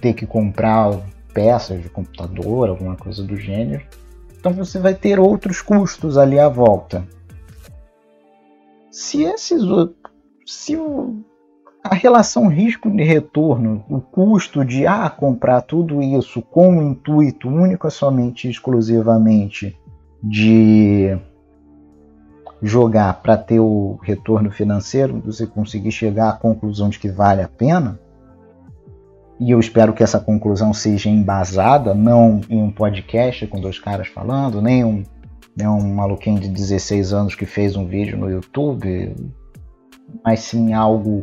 ter 0.00 0.12
que 0.12 0.26
comprar 0.26 1.00
peças 1.32 1.82
de 1.82 1.88
computador, 1.88 2.68
alguma 2.68 2.96
coisa 2.96 3.22
do 3.22 3.36
gênero. 3.36 3.84
Então 4.38 4.52
você 4.52 4.78
vai 4.78 4.94
ter 4.94 5.18
outros 5.18 5.60
custos 5.60 6.16
ali 6.16 6.38
à 6.38 6.48
volta. 6.48 7.06
Se 8.90 9.22
esses 9.22 9.62
se 10.46 10.76
a 11.90 11.94
relação 11.94 12.48
risco 12.48 12.90
de 12.90 13.02
retorno, 13.02 13.84
o 13.88 14.00
custo 14.00 14.64
de 14.64 14.86
ah, 14.86 15.08
comprar 15.08 15.62
tudo 15.62 16.02
isso 16.02 16.42
com 16.42 16.78
o 16.78 16.82
intuito 16.82 17.48
único, 17.48 17.90
somente 17.90 18.48
exclusivamente 18.48 19.76
de 20.22 21.16
jogar 22.62 23.22
para 23.22 23.36
ter 23.36 23.60
o 23.60 23.98
retorno 24.02 24.50
financeiro, 24.50 25.22
você 25.24 25.46
conseguir 25.46 25.92
chegar 25.92 26.30
à 26.30 26.32
conclusão 26.32 26.88
de 26.88 26.98
que 26.98 27.08
vale 27.08 27.42
a 27.42 27.48
pena, 27.48 27.98
e 29.38 29.50
eu 29.50 29.60
espero 29.60 29.92
que 29.92 30.02
essa 30.02 30.18
conclusão 30.18 30.72
seja 30.72 31.10
embasada, 31.10 31.94
não 31.94 32.40
em 32.48 32.60
um 32.60 32.70
podcast 32.70 33.46
com 33.46 33.60
dois 33.60 33.78
caras 33.78 34.08
falando, 34.08 34.62
nem 34.62 34.82
um, 34.82 35.02
nem 35.54 35.68
um 35.68 35.94
maluquinho 35.94 36.40
de 36.40 36.48
16 36.48 37.12
anos 37.12 37.34
que 37.34 37.44
fez 37.44 37.76
um 37.76 37.86
vídeo 37.86 38.16
no 38.16 38.30
YouTube, 38.30 39.14
mas 40.24 40.40
sim 40.40 40.72
algo 40.72 41.22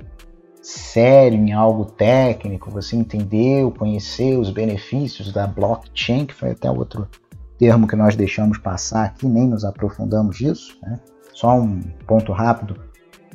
sério, 0.64 1.38
em 1.38 1.52
algo 1.52 1.86
técnico, 1.86 2.72
você 2.72 2.96
entendeu, 2.96 3.70
conhecer 3.70 4.38
os 4.38 4.50
benefícios 4.50 5.32
da 5.32 5.46
blockchain, 5.46 6.26
que 6.26 6.34
foi 6.34 6.52
até 6.52 6.72
outro 6.72 7.08
termo 7.60 7.88
que 7.88 7.96
nós 7.96 8.16
deixamos 8.16 8.58
passar 8.58 9.06
aqui, 9.06 9.28
nem 9.28 9.48
nos 9.48 9.66
aprofundamos 9.66 10.40
nisso. 10.40 10.78
Né? 10.82 11.00
Só 11.34 11.60
um 11.60 11.82
ponto 12.08 12.32
rápido: 12.32 12.80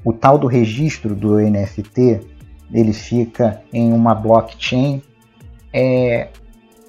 o 0.02 0.12
tal 0.12 0.38
do 0.38 0.46
registro 0.46 1.14
do 1.14 1.38
NFT 1.38 2.20
ele 2.72 2.92
fica 2.92 3.62
em 3.72 3.92
uma 3.92 4.14
blockchain, 4.14 5.02
é 5.72 6.28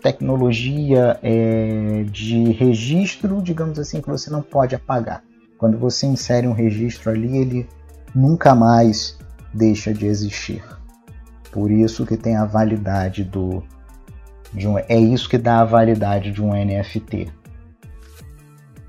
tecnologia 0.02 1.20
é, 1.22 2.04
de 2.10 2.52
registro, 2.54 3.42
digamos 3.42 3.78
assim, 3.78 4.02
que 4.02 4.10
você 4.10 4.30
não 4.30 4.42
pode 4.42 4.76
apagar. 4.76 5.24
Quando 5.58 5.78
você 5.78 6.06
insere 6.06 6.48
um 6.48 6.54
registro 6.54 7.12
ali, 7.12 7.38
ele 7.38 7.68
nunca 8.16 8.56
mais 8.56 9.18
deixa 9.54 9.94
de 9.94 10.06
existir. 10.06 10.64
Por 11.52 11.72
isso 11.72 12.06
que 12.06 12.18
tem 12.18 12.36
a 12.36 12.46
validade 12.46 13.24
do 13.24 13.64
de 14.54 14.68
um, 14.68 14.78
é 14.80 14.98
isso 14.98 15.30
que 15.30 15.38
dá 15.38 15.62
a 15.62 15.66
validade 15.66 16.32
de 16.32 16.42
um 16.42 16.54
NFT. 16.54 17.32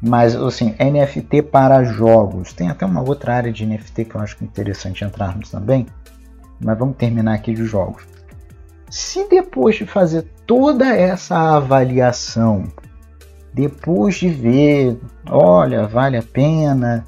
Mas 0.01 0.35
assim, 0.35 0.75
NFT 0.79 1.42
para 1.42 1.85
jogos. 1.85 2.53
Tem 2.53 2.70
até 2.70 2.87
uma 2.87 3.03
outra 3.03 3.35
área 3.35 3.53
de 3.53 3.66
NFT 3.66 4.07
que 4.07 4.14
eu 4.14 4.20
acho 4.20 4.42
interessante 4.42 5.05
entrarmos 5.05 5.51
também. 5.51 5.87
Mas 6.59 6.79
vamos 6.79 6.96
terminar 6.96 7.35
aqui 7.35 7.53
de 7.53 7.64
jogos. 7.64 8.07
Se 8.90 9.29
depois 9.29 9.77
de 9.77 9.87
fazer 9.87 10.23
toda 10.46 10.96
essa 10.96 11.57
avaliação, 11.57 12.64
depois 13.53 14.16
de 14.16 14.29
ver, 14.29 14.99
olha, 15.29 15.87
vale 15.87 16.16
a 16.16 16.23
pena, 16.23 17.05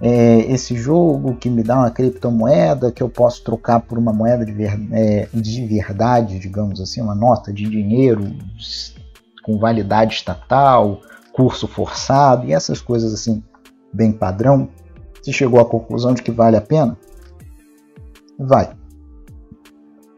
é, 0.00 0.38
esse 0.52 0.76
jogo 0.76 1.36
que 1.36 1.48
me 1.48 1.62
dá 1.62 1.78
uma 1.78 1.90
criptomoeda 1.90 2.90
que 2.90 3.02
eu 3.02 3.08
posso 3.08 3.42
trocar 3.44 3.80
por 3.80 3.96
uma 3.96 4.12
moeda 4.12 4.44
de, 4.44 4.52
ver, 4.52 4.78
é, 4.92 5.28
de 5.32 5.66
verdade, 5.66 6.38
digamos 6.38 6.80
assim, 6.80 7.00
uma 7.00 7.14
nota 7.14 7.52
de 7.52 7.64
dinheiro 7.64 8.34
com 9.42 9.58
validade 9.58 10.14
estatal, 10.14 11.00
curso 11.32 11.68
forçado 11.68 12.46
e 12.46 12.52
essas 12.52 12.80
coisas 12.80 13.12
assim, 13.14 13.42
bem 13.92 14.12
padrão. 14.12 14.68
Se 15.22 15.32
chegou 15.32 15.60
à 15.60 15.64
conclusão 15.64 16.12
de 16.12 16.22
que 16.22 16.30
vale 16.30 16.56
a 16.56 16.60
pena, 16.60 16.96
vai. 18.38 18.70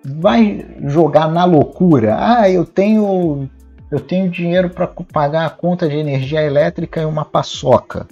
Vai 0.04 0.66
jogar 0.84 1.28
na 1.28 1.44
loucura. 1.44 2.16
Ah, 2.18 2.50
eu 2.50 2.64
tenho 2.64 3.48
eu 3.90 4.00
tenho 4.00 4.30
dinheiro 4.30 4.70
para 4.70 4.88
pagar 4.88 5.46
a 5.46 5.50
conta 5.50 5.88
de 5.88 5.96
energia 5.96 6.42
elétrica 6.42 7.00
e 7.00 7.04
uma 7.04 7.24
paçoca 7.24 8.06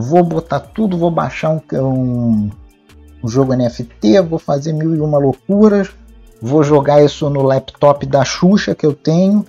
vou 0.00 0.22
botar 0.22 0.60
tudo, 0.60 0.98
vou 0.98 1.10
baixar 1.10 1.50
um, 1.50 1.60
um, 1.80 2.50
um 3.22 3.28
jogo 3.28 3.54
NFT, 3.54 4.20
vou 4.22 4.38
fazer 4.38 4.72
mil 4.72 4.94
e 4.94 5.00
uma 5.00 5.18
loucuras, 5.18 5.90
vou 6.40 6.62
jogar 6.62 7.02
isso 7.02 7.28
no 7.28 7.42
laptop 7.42 8.06
da 8.06 8.24
Xuxa 8.24 8.74
que 8.74 8.86
eu 8.86 8.94
tenho 8.94 9.44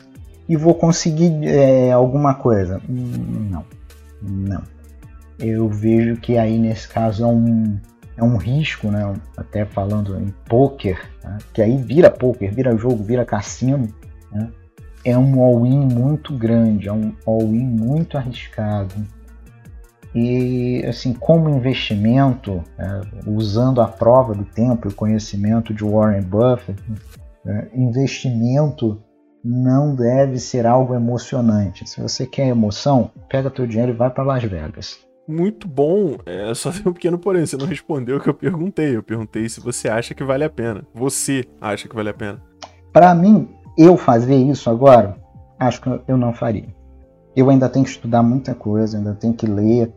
e 0.47 0.55
vou 0.55 0.73
conseguir 0.73 1.47
é, 1.47 1.91
alguma 1.91 2.33
coisa. 2.33 2.81
Não, 2.89 3.63
não. 4.21 4.63
Eu 5.37 5.69
vejo 5.69 6.17
que 6.17 6.37
aí 6.37 6.57
nesse 6.57 6.87
caso 6.87 7.23
é 7.23 7.27
um, 7.27 7.79
é 8.17 8.23
um 8.23 8.35
risco, 8.35 8.89
né? 8.91 9.13
Até 9.37 9.63
falando 9.63 10.19
em 10.19 10.33
poker, 10.47 10.99
né? 11.23 11.37
que 11.53 11.61
aí 11.61 11.77
vira 11.77 12.09
poker, 12.09 12.53
vira 12.53 12.75
jogo, 12.75 13.03
vira 13.03 13.23
cassino. 13.23 13.87
Né? 14.31 14.49
É 15.05 15.17
um 15.17 15.41
all-in 15.41 15.85
muito 15.85 16.35
grande, 16.35 16.89
é 16.89 16.93
um 16.93 17.13
all-in 17.25 17.65
muito 17.65 18.17
arriscado. 18.17 18.93
E, 20.13 20.83
assim, 20.87 21.13
como 21.13 21.49
investimento, 21.49 22.63
é, 22.77 23.01
usando 23.27 23.81
a 23.81 23.87
prova 23.87 24.33
do 24.33 24.43
tempo 24.43 24.87
e 24.87 24.91
o 24.91 24.95
conhecimento 24.95 25.73
de 25.73 25.83
Warren 25.83 26.23
Buffett, 26.23 26.81
é, 27.45 27.69
investimento 27.75 29.01
não 29.43 29.95
deve 29.95 30.37
ser 30.37 30.65
algo 30.65 30.93
emocionante. 30.93 31.87
Se 31.87 32.01
você 32.01 32.25
quer 32.25 32.47
emoção, 32.47 33.11
pega 33.29 33.49
teu 33.49 33.65
dinheiro 33.65 33.91
e 33.91 33.95
vai 33.95 34.09
para 34.09 34.23
Las 34.23 34.43
Vegas. 34.43 34.99
Muito 35.27 35.67
bom. 35.67 36.17
É 36.25 36.51
só 36.55 36.71
tem 36.71 36.81
um 36.87 36.93
pequeno 36.93 37.19
porém. 37.19 37.45
Você 37.45 37.55
não 37.55 37.67
respondeu 37.67 38.17
o 38.17 38.19
que 38.19 38.27
eu 38.27 38.33
perguntei. 38.33 38.95
Eu 38.95 39.03
perguntei 39.03 39.47
se 39.47 39.61
você 39.61 39.87
acha 39.87 40.15
que 40.15 40.23
vale 40.23 40.43
a 40.43 40.49
pena. 40.49 40.83
Você 40.93 41.45
acha 41.61 41.87
que 41.87 41.95
vale 41.95 42.09
a 42.09 42.13
pena? 42.13 42.41
Para 42.91 43.13
mim, 43.13 43.47
eu 43.77 43.95
fazer 43.95 44.35
isso 44.35 44.69
agora, 44.69 45.15
acho 45.59 45.81
que 45.81 46.01
eu 46.07 46.17
não 46.17 46.33
faria. 46.33 46.67
Eu 47.35 47.49
ainda 47.49 47.69
tenho 47.69 47.85
que 47.85 47.91
estudar 47.91 48.23
muita 48.23 48.55
coisa, 48.55 48.97
ainda 48.97 49.13
tenho 49.13 49.33
que 49.33 49.45
ler, 49.45 49.93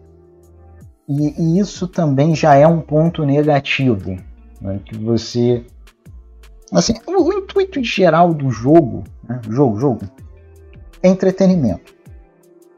e, 1.21 1.43
e 1.43 1.59
isso 1.59 1.87
também 1.87 2.35
já 2.35 2.55
é 2.55 2.67
um 2.67 2.81
ponto 2.81 3.25
negativo, 3.25 4.17
né? 4.61 4.81
que 4.85 4.97
você 4.97 5.65
assim, 6.73 6.95
o, 7.07 7.23
o, 7.23 7.33
intuito 7.33 7.83
geral 7.85 8.33
do 8.33 8.51
jogo, 8.51 9.05
né? 9.29 9.41
jogo, 9.49 9.79
jogo, 9.79 10.01
é 11.03 11.09
entretenimento. 11.09 11.95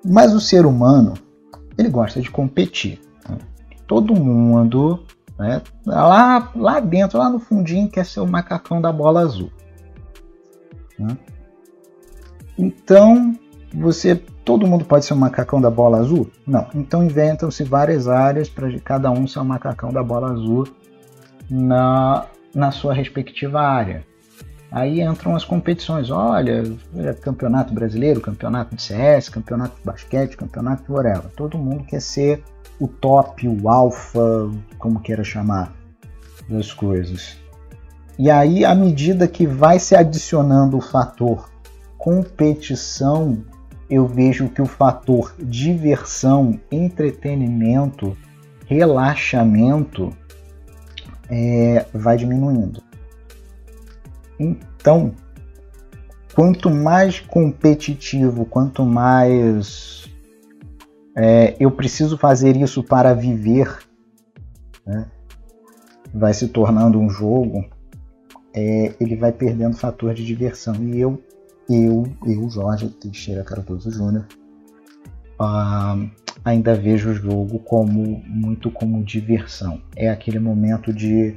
Mas 0.04 0.34
o 0.34 0.40
ser 0.40 0.66
humano, 0.66 1.14
ele 1.78 1.88
gosta 1.88 2.20
de 2.20 2.30
competir. 2.30 3.00
Né? 3.28 3.38
Todo 3.86 4.14
mundo, 4.14 5.04
né? 5.38 5.62
lá, 5.86 6.50
lá 6.54 6.80
dentro, 6.80 7.18
lá 7.18 7.30
no 7.30 7.38
fundinho, 7.38 7.88
quer 7.88 8.04
ser 8.04 8.20
o 8.20 8.26
macacão 8.26 8.80
da 8.80 8.92
bola 8.92 9.20
azul. 9.20 9.50
Né? 10.98 11.16
Então, 12.58 13.34
você 13.74 14.14
todo 14.44 14.66
mundo 14.66 14.84
pode 14.84 15.04
ser 15.04 15.14
um 15.14 15.18
macacão 15.18 15.60
da 15.60 15.70
bola 15.70 15.98
azul? 15.98 16.30
Não. 16.46 16.66
Então 16.74 17.02
inventam-se 17.02 17.64
várias 17.64 18.08
áreas 18.08 18.48
para 18.48 18.70
cada 18.80 19.10
um 19.10 19.26
ser 19.26 19.40
um 19.40 19.44
macacão 19.44 19.92
da 19.92 20.02
bola 20.02 20.32
azul 20.32 20.66
na, 21.50 22.26
na 22.54 22.70
sua 22.70 22.94
respectiva 22.94 23.60
área. 23.60 24.04
Aí 24.70 25.00
entram 25.00 25.36
as 25.36 25.44
competições. 25.44 26.10
Olha, 26.10 26.64
é 26.96 27.12
campeonato 27.14 27.72
brasileiro, 27.72 28.20
campeonato 28.20 28.74
de 28.74 28.82
CS, 28.82 29.28
campeonato 29.28 29.76
de 29.76 29.84
basquete, 29.84 30.36
campeonato 30.36 30.84
de 30.84 30.92
whatever. 30.92 31.30
Todo 31.36 31.56
mundo 31.58 31.84
quer 31.84 32.00
ser 32.00 32.42
o 32.80 32.88
top, 32.88 33.48
o 33.48 33.68
alfa, 33.68 34.50
como 34.78 35.00
queira 35.00 35.22
chamar, 35.22 35.72
das 36.48 36.72
coisas. 36.72 37.38
E 38.18 38.30
aí, 38.30 38.64
à 38.64 38.74
medida 38.74 39.28
que 39.28 39.46
vai 39.46 39.78
se 39.78 39.94
adicionando 39.94 40.76
o 40.76 40.80
fator 40.80 41.48
competição 42.04 43.42
eu 43.88 44.06
vejo 44.06 44.48
que 44.48 44.62
o 44.62 44.66
fator 44.66 45.34
diversão, 45.38 46.60
entretenimento, 46.70 48.16
relaxamento 48.66 50.10
é, 51.28 51.86
vai 51.92 52.16
diminuindo. 52.16 52.82
Então, 54.38 55.14
quanto 56.34 56.70
mais 56.70 57.20
competitivo, 57.20 58.44
quanto 58.44 58.84
mais 58.84 60.08
é, 61.16 61.54
eu 61.60 61.70
preciso 61.70 62.18
fazer 62.18 62.56
isso 62.56 62.82
para 62.82 63.14
viver, 63.14 63.78
né, 64.84 65.06
vai 66.12 66.34
se 66.34 66.48
tornando 66.48 66.98
um 66.98 67.08
jogo, 67.08 67.64
é, 68.52 68.94
ele 69.00 69.16
vai 69.16 69.32
perdendo 69.32 69.76
fator 69.76 70.14
de 70.14 70.24
diversão. 70.24 70.74
E 70.76 71.00
eu 71.00 71.22
eu, 71.68 72.04
eu 72.26 72.48
Jorge 72.50 72.88
Teixeira 72.88 73.42
Cardoso 73.42 73.90
Júnior, 73.90 74.26
uh, 75.40 76.10
ainda 76.44 76.74
vejo 76.74 77.10
o 77.10 77.14
jogo 77.14 77.58
como 77.60 78.22
muito 78.26 78.70
como 78.70 79.02
diversão. 79.02 79.80
É 79.96 80.08
aquele 80.08 80.38
momento 80.38 80.92
de 80.92 81.36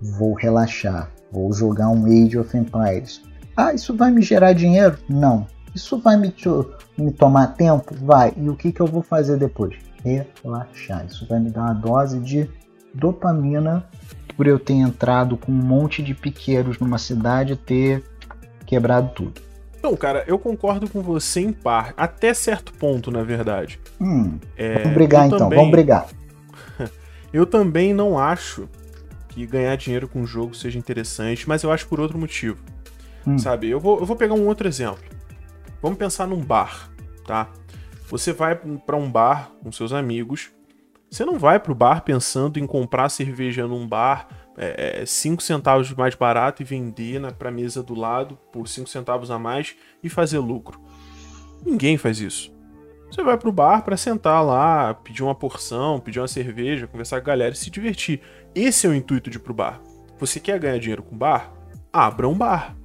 vou 0.00 0.34
relaxar, 0.34 1.10
vou 1.30 1.52
jogar 1.52 1.88
um 1.88 2.06
Age 2.06 2.38
of 2.38 2.56
Empires. 2.56 3.22
Ah, 3.56 3.74
isso 3.74 3.96
vai 3.96 4.10
me 4.10 4.22
gerar 4.22 4.52
dinheiro? 4.52 4.98
Não. 5.08 5.46
Isso 5.74 5.98
vai 5.98 6.16
me, 6.16 6.34
me 6.98 7.12
tomar 7.12 7.48
tempo? 7.48 7.94
Vai. 8.02 8.32
E 8.36 8.48
o 8.48 8.56
que, 8.56 8.72
que 8.72 8.80
eu 8.80 8.86
vou 8.86 9.02
fazer 9.02 9.36
depois? 9.36 9.76
Relaxar. 10.02 11.06
Isso 11.06 11.26
vai 11.28 11.38
me 11.38 11.50
dar 11.50 11.62
uma 11.62 11.74
dose 11.74 12.18
de 12.18 12.48
dopamina 12.94 13.84
por 14.36 14.46
eu 14.46 14.58
ter 14.58 14.74
entrado 14.74 15.36
com 15.36 15.52
um 15.52 15.54
monte 15.54 16.02
de 16.02 16.14
piqueiros 16.14 16.78
numa 16.78 16.98
cidade 16.98 17.52
e 17.52 17.56
ter 17.56 18.04
quebrado 18.66 19.10
tudo. 19.14 19.49
Não, 19.82 19.96
cara, 19.96 20.24
eu 20.26 20.38
concordo 20.38 20.88
com 20.88 21.00
você 21.00 21.40
em 21.40 21.52
par, 21.52 21.94
até 21.96 22.34
certo 22.34 22.72
ponto, 22.72 23.10
na 23.10 23.22
verdade. 23.22 23.80
Hum, 24.00 24.38
é, 24.56 24.80
vamos 24.80 24.94
brigar 24.94 25.26
então, 25.26 25.38
também, 25.38 25.58
vamos 25.58 25.70
brigar. 25.70 26.06
eu 27.32 27.46
também 27.46 27.94
não 27.94 28.18
acho 28.18 28.68
que 29.28 29.46
ganhar 29.46 29.74
dinheiro 29.76 30.06
com 30.06 30.22
o 30.22 30.26
jogo 30.26 30.54
seja 30.54 30.78
interessante, 30.78 31.48
mas 31.48 31.62
eu 31.62 31.72
acho 31.72 31.86
por 31.88 31.98
outro 31.98 32.18
motivo. 32.18 32.58
Hum. 33.26 33.38
Sabe? 33.38 33.68
Eu 33.68 33.80
vou, 33.80 34.00
eu 34.00 34.06
vou 34.06 34.16
pegar 34.16 34.34
um 34.34 34.46
outro 34.46 34.68
exemplo. 34.68 35.02
Vamos 35.80 35.98
pensar 35.98 36.26
num 36.26 36.40
bar, 36.40 36.90
tá? 37.26 37.48
Você 38.08 38.32
vai 38.32 38.54
para 38.54 38.96
um 38.96 39.10
bar 39.10 39.52
com 39.62 39.72
seus 39.72 39.92
amigos. 39.92 40.50
Você 41.10 41.24
não 41.24 41.38
vai 41.38 41.58
pro 41.58 41.74
bar 41.74 42.02
pensando 42.02 42.58
em 42.58 42.66
comprar 42.66 43.08
cerveja 43.08 43.66
num 43.66 43.86
bar 43.86 44.28
5 44.28 44.39
é, 44.60 45.02
é 45.02 45.06
centavos 45.06 45.90
mais 45.94 46.14
barato 46.14 46.62
e 46.62 46.64
vender 46.64 47.18
na, 47.18 47.32
pra 47.32 47.50
mesa 47.50 47.82
do 47.82 47.94
lado 47.94 48.38
por 48.52 48.68
5 48.68 48.88
centavos 48.88 49.30
a 49.30 49.38
mais 49.38 49.74
e 50.02 50.08
fazer 50.10 50.38
lucro. 50.38 50.78
Ninguém 51.64 51.96
faz 51.96 52.20
isso. 52.20 52.52
Você 53.10 53.24
vai 53.24 53.36
pro 53.36 53.50
bar 53.50 53.82
para 53.82 53.96
sentar 53.96 54.44
lá, 54.44 54.94
pedir 54.94 55.22
uma 55.22 55.34
porção, 55.34 55.98
pedir 55.98 56.20
uma 56.20 56.28
cerveja, 56.28 56.86
conversar 56.86 57.20
com 57.20 57.28
a 57.28 57.32
galera 57.32 57.54
e 57.54 57.56
se 57.56 57.70
divertir. 57.70 58.20
Esse 58.54 58.86
é 58.86 58.90
o 58.90 58.94
intuito 58.94 59.30
de 59.30 59.38
ir 59.38 59.40
pro 59.40 59.54
bar. 59.54 59.80
Você 60.18 60.38
quer 60.38 60.60
ganhar 60.60 60.78
dinheiro 60.78 61.02
com 61.02 61.16
bar? 61.16 61.52
Abra 61.92 62.28
um 62.28 62.36
bar. 62.36 62.76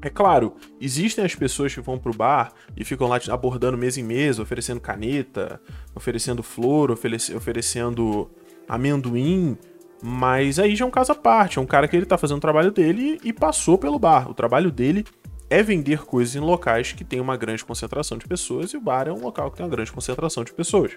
É 0.00 0.08
claro, 0.08 0.54
existem 0.80 1.24
as 1.24 1.34
pessoas 1.34 1.74
que 1.74 1.80
vão 1.80 1.98
pro 1.98 2.14
bar 2.14 2.52
e 2.76 2.84
ficam 2.84 3.08
lá 3.08 3.18
abordando 3.28 3.76
mesa 3.76 3.98
em 3.98 4.04
mesa, 4.04 4.42
oferecendo 4.42 4.80
caneta, 4.80 5.60
oferecendo 5.94 6.42
flor, 6.42 6.90
oferecendo 6.90 8.30
amendoim, 8.68 9.58
mas 10.02 10.58
aí 10.58 10.76
já 10.76 10.84
é 10.84 10.88
um 10.88 10.90
caso 10.90 11.12
à 11.12 11.14
parte, 11.14 11.58
é 11.58 11.62
um 11.62 11.66
cara 11.66 11.88
que 11.88 11.96
ele 11.96 12.06
tá 12.06 12.18
fazendo 12.18 12.38
o 12.38 12.40
trabalho 12.40 12.70
dele 12.70 13.18
e 13.24 13.32
passou 13.32 13.78
pelo 13.78 13.98
bar. 13.98 14.30
O 14.30 14.34
trabalho 14.34 14.70
dele 14.70 15.04
é 15.48 15.62
vender 15.62 16.04
coisas 16.04 16.34
em 16.34 16.40
locais 16.40 16.92
que 16.92 17.04
tem 17.04 17.20
uma 17.20 17.36
grande 17.36 17.64
concentração 17.64 18.18
de 18.18 18.26
pessoas 18.26 18.72
e 18.72 18.76
o 18.76 18.80
bar 18.80 19.08
é 19.08 19.12
um 19.12 19.20
local 19.20 19.50
que 19.50 19.56
tem 19.56 19.64
uma 19.64 19.70
grande 19.70 19.92
concentração 19.92 20.44
de 20.44 20.52
pessoas. 20.52 20.92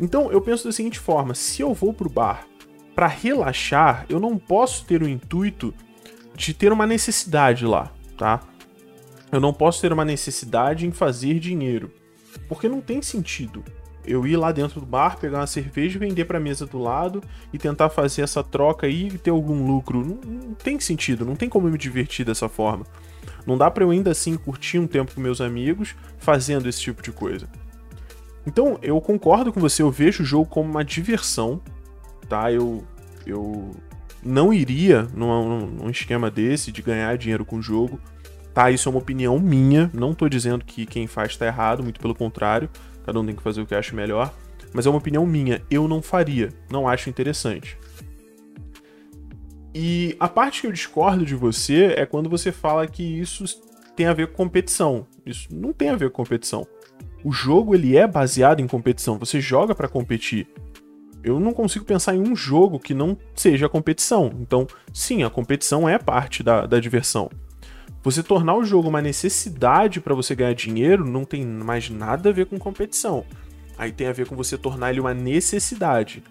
Então 0.00 0.30
eu 0.32 0.40
penso 0.40 0.64
da 0.64 0.72
seguinte 0.72 0.98
forma: 0.98 1.34
se 1.34 1.62
eu 1.62 1.72
vou 1.72 1.92
pro 1.92 2.10
bar 2.10 2.46
para 2.94 3.06
relaxar, 3.06 4.06
eu 4.08 4.18
não 4.18 4.38
posso 4.38 4.84
ter 4.84 5.02
o 5.02 5.08
intuito 5.08 5.74
de 6.34 6.52
ter 6.52 6.72
uma 6.72 6.86
necessidade 6.86 7.64
lá, 7.64 7.92
tá? 8.16 8.40
Eu 9.30 9.40
não 9.40 9.52
posso 9.52 9.80
ter 9.80 9.92
uma 9.92 10.04
necessidade 10.04 10.86
em 10.86 10.92
fazer 10.92 11.38
dinheiro, 11.38 11.92
porque 12.48 12.68
não 12.68 12.80
tem 12.80 13.02
sentido 13.02 13.64
eu 14.06 14.26
ir 14.26 14.36
lá 14.36 14.52
dentro 14.52 14.80
do 14.80 14.86
bar, 14.86 15.18
pegar 15.18 15.40
uma 15.40 15.46
cerveja 15.46 15.96
e 15.96 16.00
vender 16.00 16.24
para 16.24 16.38
a 16.38 16.40
mesa 16.40 16.66
do 16.66 16.78
lado 16.78 17.22
e 17.52 17.58
tentar 17.58 17.88
fazer 17.90 18.22
essa 18.22 18.42
troca 18.42 18.86
aí 18.86 19.08
e 19.08 19.18
ter 19.18 19.30
algum 19.30 19.66
lucro. 19.66 20.04
Não, 20.04 20.18
não, 20.24 20.54
tem 20.54 20.78
sentido, 20.80 21.24
não 21.24 21.36
tem 21.36 21.48
como 21.48 21.66
eu 21.66 21.72
me 21.72 21.78
divertir 21.78 22.24
dessa 22.24 22.48
forma. 22.48 22.84
Não 23.46 23.56
dá 23.56 23.70
para 23.70 23.84
eu 23.84 23.90
ainda 23.90 24.10
assim 24.10 24.36
curtir 24.36 24.78
um 24.78 24.86
tempo 24.86 25.14
com 25.14 25.20
meus 25.20 25.40
amigos 25.40 25.94
fazendo 26.18 26.68
esse 26.68 26.80
tipo 26.80 27.02
de 27.02 27.12
coisa. 27.12 27.48
Então, 28.46 28.78
eu 28.82 29.00
concordo 29.00 29.52
com 29.52 29.60
você, 29.60 29.82
eu 29.82 29.90
vejo 29.90 30.22
o 30.22 30.26
jogo 30.26 30.46
como 30.46 30.70
uma 30.70 30.84
diversão, 30.84 31.60
tá? 32.28 32.52
Eu 32.52 32.84
eu 33.26 33.70
não 34.22 34.52
iria 34.52 35.06
num, 35.14 35.66
num 35.66 35.90
esquema 35.90 36.30
desse 36.30 36.72
de 36.72 36.82
ganhar 36.82 37.16
dinheiro 37.16 37.44
com 37.44 37.56
o 37.56 37.62
jogo. 37.62 38.00
Tá, 38.52 38.70
isso 38.70 38.88
é 38.88 38.90
uma 38.90 39.00
opinião 39.00 39.38
minha, 39.40 39.90
não 39.92 40.14
tô 40.14 40.28
dizendo 40.28 40.64
que 40.64 40.86
quem 40.86 41.08
faz 41.08 41.36
tá 41.36 41.44
errado, 41.44 41.82
muito 41.82 41.98
pelo 41.98 42.14
contrário, 42.14 42.70
cada 43.04 43.20
um 43.20 43.26
tem 43.26 43.34
que 43.34 43.42
fazer 43.42 43.60
o 43.60 43.66
que 43.66 43.74
acha 43.74 43.94
melhor, 43.94 44.32
mas 44.72 44.86
é 44.86 44.90
uma 44.90 44.98
opinião 44.98 45.26
minha, 45.26 45.62
eu 45.70 45.86
não 45.86 46.02
faria, 46.02 46.48
não 46.70 46.88
acho 46.88 47.08
interessante. 47.08 47.78
E 49.74 50.16
a 50.20 50.28
parte 50.28 50.60
que 50.60 50.66
eu 50.66 50.72
discordo 50.72 51.24
de 51.24 51.34
você 51.34 51.94
é 51.96 52.06
quando 52.06 52.30
você 52.30 52.52
fala 52.52 52.86
que 52.86 53.02
isso 53.02 53.44
tem 53.96 54.06
a 54.06 54.12
ver 54.12 54.28
com 54.28 54.36
competição. 54.36 55.06
Isso 55.26 55.48
não 55.52 55.72
tem 55.72 55.90
a 55.90 55.96
ver 55.96 56.10
com 56.10 56.22
competição. 56.22 56.66
O 57.24 57.32
jogo 57.32 57.74
ele 57.74 57.96
é 57.96 58.06
baseado 58.06 58.60
em 58.60 58.66
competição, 58.66 59.18
você 59.18 59.40
joga 59.40 59.74
para 59.74 59.88
competir 59.88 60.46
eu 61.24 61.40
não 61.40 61.52
consigo 61.52 61.86
pensar 61.86 62.14
em 62.14 62.20
um 62.20 62.36
jogo 62.36 62.78
que 62.78 62.92
não 62.92 63.16
seja 63.34 63.68
competição. 63.68 64.30
Então, 64.40 64.66
sim, 64.92 65.24
a 65.24 65.30
competição 65.30 65.88
é 65.88 65.98
parte 65.98 66.42
da, 66.42 66.66
da 66.66 66.78
diversão. 66.78 67.30
Você 68.04 68.22
tornar 68.22 68.54
o 68.54 68.62
jogo 68.62 68.90
uma 68.90 69.00
necessidade 69.00 69.98
para 69.98 70.14
você 70.14 70.34
ganhar 70.34 70.54
dinheiro 70.54 71.06
não 71.06 71.24
tem 71.24 71.42
mais 71.42 71.88
nada 71.88 72.28
a 72.28 72.32
ver 72.32 72.44
com 72.44 72.58
competição. 72.58 73.24
Aí 73.78 73.90
tem 73.92 74.06
a 74.06 74.12
ver 74.12 74.26
com 74.26 74.36
você 74.36 74.58
tornar 74.58 74.90
ele 74.90 75.00
uma 75.00 75.14
necessidade. 75.14 76.22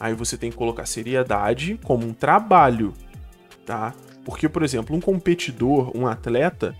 Aí 0.00 0.12
você 0.12 0.36
tem 0.36 0.50
que 0.50 0.56
colocar 0.56 0.86
seriedade 0.86 1.78
como 1.84 2.04
um 2.04 2.12
trabalho, 2.12 2.92
tá? 3.64 3.94
Porque, 4.24 4.48
por 4.48 4.64
exemplo, 4.64 4.96
um 4.96 5.00
competidor, 5.00 5.96
um 5.96 6.04
atleta, 6.04 6.74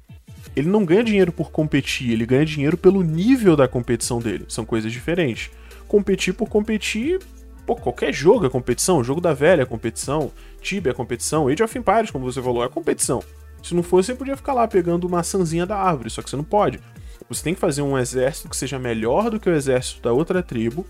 ele 0.57 0.69
não 0.69 0.85
ganha 0.85 1.05
dinheiro 1.05 1.31
por 1.31 1.53
competir, 1.53 2.11
ele 2.11 2.27
ganha 2.27 2.45
dinheiro 2.45 2.77
pelo 2.77 3.05
nível 3.05 3.55
da 3.55 3.69
competição 3.69 4.19
dele. 4.19 4.47
São 4.49 4.65
coisas 4.65 4.91
diferentes. 4.91 5.49
Competir 5.87 6.35
por 6.35 6.49
competir 6.49 7.21
Pô, 7.65 7.77
qualquer 7.77 8.13
jogo 8.13 8.47
é 8.47 8.51
competição, 8.51 9.05
jogo 9.05 9.21
da 9.21 9.33
velha 9.33 9.63
é 9.63 9.65
competição, 9.65 10.33
Tibia 10.61 10.91
é 10.91 10.95
competição, 10.95 11.47
Age 11.47 11.63
of 11.63 11.79
Empires, 11.79 12.11
como 12.11 12.25
você 12.25 12.43
falou, 12.43 12.65
é 12.65 12.69
competição. 12.69 13.23
Se 13.62 13.75
não 13.75 13.83
fosse, 13.83 14.07
você 14.07 14.14
podia 14.14 14.37
ficar 14.37 14.53
lá 14.53 14.66
pegando 14.66 15.07
uma 15.07 15.23
sanzinha 15.23 15.66
da 15.66 15.77
árvore, 15.77 16.11
só 16.11 16.23
que 16.23 16.31
você 16.31 16.37
não 16.37 16.44
pode. 16.44 16.81
Você 17.29 17.42
tem 17.42 17.55
que 17.55 17.61
fazer 17.61 17.83
um 17.83 17.99
exército 17.99 18.49
que 18.49 18.57
seja 18.57 18.79
melhor 18.79 19.31
do 19.31 19.38
que 19.38 19.49
o 19.49 19.55
exército 19.55 20.03
da 20.03 20.12
outra 20.12 20.42
tribo, 20.42 20.85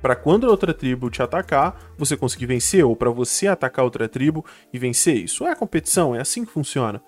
para 0.00 0.14
quando 0.14 0.46
a 0.46 0.50
outra 0.50 0.72
tribo 0.72 1.10
te 1.10 1.22
atacar, 1.22 1.76
você 1.96 2.16
conseguir 2.16 2.46
vencer, 2.46 2.84
ou 2.84 2.94
para 2.94 3.10
você 3.10 3.48
atacar 3.48 3.84
outra 3.84 4.08
tribo 4.08 4.44
e 4.72 4.78
vencer. 4.78 5.16
Isso 5.16 5.46
é 5.46 5.54
competição, 5.54 6.14
é 6.14 6.20
assim 6.20 6.44
que 6.44 6.52
funciona. 6.52 7.02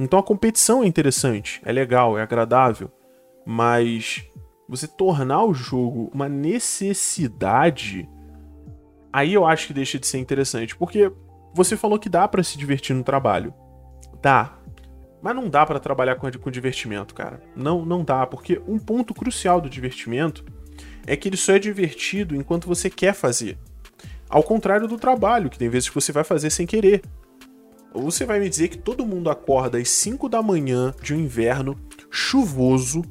Então 0.00 0.18
a 0.18 0.22
competição 0.22 0.82
é 0.82 0.86
interessante, 0.86 1.60
é 1.64 1.70
legal, 1.70 2.16
é 2.16 2.22
agradável, 2.22 2.90
mas 3.44 4.24
você 4.66 4.86
tornar 4.86 5.44
o 5.44 5.52
jogo 5.52 6.10
uma 6.14 6.28
necessidade 6.28 8.08
aí 9.12 9.34
eu 9.34 9.46
acho 9.46 9.66
que 9.66 9.72
deixa 9.72 9.98
de 9.98 10.06
ser 10.06 10.18
interessante, 10.18 10.76
porque 10.76 11.12
você 11.54 11.76
falou 11.76 11.98
que 11.98 12.08
dá 12.08 12.26
para 12.28 12.42
se 12.42 12.56
divertir 12.56 12.94
no 12.94 13.02
trabalho. 13.02 13.52
Dá. 14.22 14.58
Mas 15.22 15.36
não 15.36 15.48
dá 15.48 15.66
para 15.66 15.78
trabalhar 15.78 16.16
com, 16.16 16.30
com 16.30 16.50
divertimento, 16.50 17.14
cara. 17.14 17.42
Não, 17.54 17.84
não 17.84 18.02
dá, 18.02 18.26
porque 18.26 18.60
um 18.66 18.78
ponto 18.78 19.12
crucial 19.12 19.60
do 19.60 19.68
divertimento 19.68 20.44
é 21.06 21.16
que 21.16 21.28
ele 21.28 21.36
só 21.36 21.52
é 21.52 21.58
divertido 21.58 22.34
enquanto 22.34 22.66
você 22.66 22.88
quer 22.88 23.14
fazer. 23.14 23.58
Ao 24.28 24.42
contrário 24.42 24.86
do 24.86 24.96
trabalho, 24.96 25.50
que 25.50 25.58
tem 25.58 25.68
vezes 25.68 25.88
que 25.88 25.94
você 25.94 26.12
vai 26.12 26.24
fazer 26.24 26.50
sem 26.50 26.66
querer. 26.66 27.02
Ou 27.92 28.02
você 28.02 28.24
vai 28.24 28.38
me 28.38 28.48
dizer 28.48 28.68
que 28.68 28.78
todo 28.78 29.04
mundo 29.04 29.28
acorda 29.28 29.78
às 29.78 29.88
5 29.88 30.28
da 30.28 30.40
manhã 30.40 30.94
de 31.02 31.12
um 31.12 31.18
inverno 31.18 31.76
chuvoso, 32.10 33.02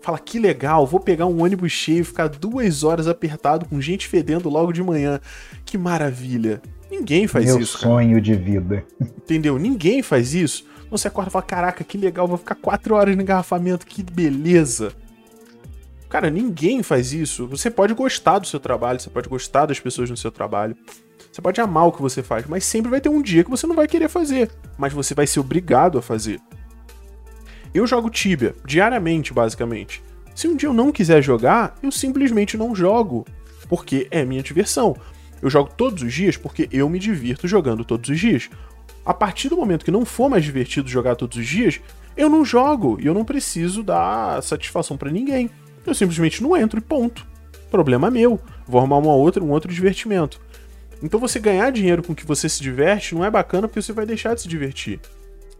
fala 0.00 0.18
que 0.18 0.38
legal, 0.38 0.86
vou 0.86 1.00
pegar 1.00 1.26
um 1.26 1.42
ônibus 1.42 1.72
cheio, 1.72 2.04
ficar 2.04 2.28
duas 2.28 2.84
horas 2.84 3.08
apertado 3.08 3.66
com 3.66 3.80
gente 3.80 4.06
fedendo 4.06 4.48
logo 4.48 4.72
de 4.72 4.82
manhã. 4.82 5.20
Que 5.64 5.76
maravilha. 5.76 6.62
Ninguém 6.90 7.26
faz 7.26 7.46
Meu 7.46 7.60
isso. 7.60 7.78
Meu 7.78 7.90
sonho 7.90 8.10
cara. 8.10 8.20
de 8.20 8.34
vida. 8.34 8.84
Entendeu? 9.00 9.58
Ninguém 9.58 10.02
faz 10.02 10.34
isso. 10.34 10.64
Você 10.90 11.08
acorda 11.08 11.28
e 11.28 11.32
fala: 11.32 11.44
caraca, 11.44 11.84
que 11.84 11.98
legal, 11.98 12.26
vou 12.26 12.38
ficar 12.38 12.54
quatro 12.54 12.94
horas 12.94 13.14
no 13.14 13.22
engarrafamento, 13.22 13.86
que 13.86 14.02
beleza. 14.02 14.92
Cara, 16.08 16.30
ninguém 16.30 16.82
faz 16.82 17.12
isso. 17.12 17.46
Você 17.48 17.70
pode 17.70 17.92
gostar 17.92 18.38
do 18.38 18.46
seu 18.46 18.58
trabalho, 18.58 18.98
você 18.98 19.10
pode 19.10 19.28
gostar 19.28 19.66
das 19.66 19.78
pessoas 19.78 20.08
no 20.08 20.16
seu 20.16 20.30
trabalho. 20.30 20.74
Você 21.30 21.42
pode 21.42 21.60
amar 21.60 21.86
o 21.86 21.92
que 21.92 22.00
você 22.00 22.22
faz, 22.22 22.46
mas 22.46 22.64
sempre 22.64 22.90
vai 22.90 23.00
ter 23.00 23.10
um 23.10 23.20
dia 23.20 23.44
que 23.44 23.50
você 23.50 23.66
não 23.66 23.76
vai 23.76 23.86
querer 23.86 24.08
fazer. 24.08 24.50
Mas 24.78 24.92
você 24.92 25.14
vai 25.14 25.26
ser 25.26 25.40
obrigado 25.40 25.98
a 25.98 26.02
fazer. 26.02 26.40
Eu 27.74 27.86
jogo 27.86 28.08
Tibia 28.08 28.54
diariamente, 28.64 29.34
basicamente. 29.34 30.02
Se 30.34 30.48
um 30.48 30.56
dia 30.56 30.68
eu 30.68 30.72
não 30.72 30.90
quiser 30.90 31.22
jogar, 31.22 31.74
eu 31.82 31.92
simplesmente 31.92 32.56
não 32.56 32.74
jogo, 32.74 33.26
porque 33.68 34.08
é 34.10 34.24
minha 34.24 34.42
diversão. 34.42 34.96
Eu 35.40 35.50
jogo 35.50 35.70
todos 35.76 36.02
os 36.02 36.12
dias 36.12 36.36
porque 36.36 36.68
eu 36.72 36.88
me 36.88 36.98
divirto 36.98 37.46
jogando 37.46 37.84
todos 37.84 38.10
os 38.10 38.18
dias. 38.18 38.50
A 39.04 39.14
partir 39.14 39.48
do 39.48 39.56
momento 39.56 39.84
que 39.84 39.90
não 39.90 40.04
for 40.04 40.28
mais 40.28 40.44
divertido 40.44 40.88
jogar 40.88 41.16
todos 41.16 41.38
os 41.38 41.46
dias, 41.46 41.80
eu 42.16 42.28
não 42.28 42.44
jogo 42.44 42.98
e 43.00 43.06
eu 43.06 43.14
não 43.14 43.24
preciso 43.24 43.82
dar 43.82 44.42
satisfação 44.42 44.96
para 44.96 45.10
ninguém. 45.10 45.50
Eu 45.86 45.94
simplesmente 45.94 46.42
não 46.42 46.56
entro 46.56 46.78
e 46.78 46.82
ponto. 46.82 47.26
Problema 47.70 48.10
meu. 48.10 48.40
Vou 48.66 48.78
arrumar 48.78 48.98
uma 48.98 49.14
outra, 49.14 49.42
um 49.42 49.50
outro 49.50 49.72
divertimento. 49.72 50.40
Então 51.02 51.20
você 51.20 51.38
ganhar 51.38 51.70
dinheiro 51.70 52.02
com 52.02 52.14
que 52.14 52.26
você 52.26 52.48
se 52.48 52.60
diverte 52.60 53.14
não 53.14 53.24
é 53.24 53.30
bacana 53.30 53.68
porque 53.68 53.80
você 53.80 53.92
vai 53.92 54.04
deixar 54.04 54.34
de 54.34 54.42
se 54.42 54.48
divertir, 54.48 55.00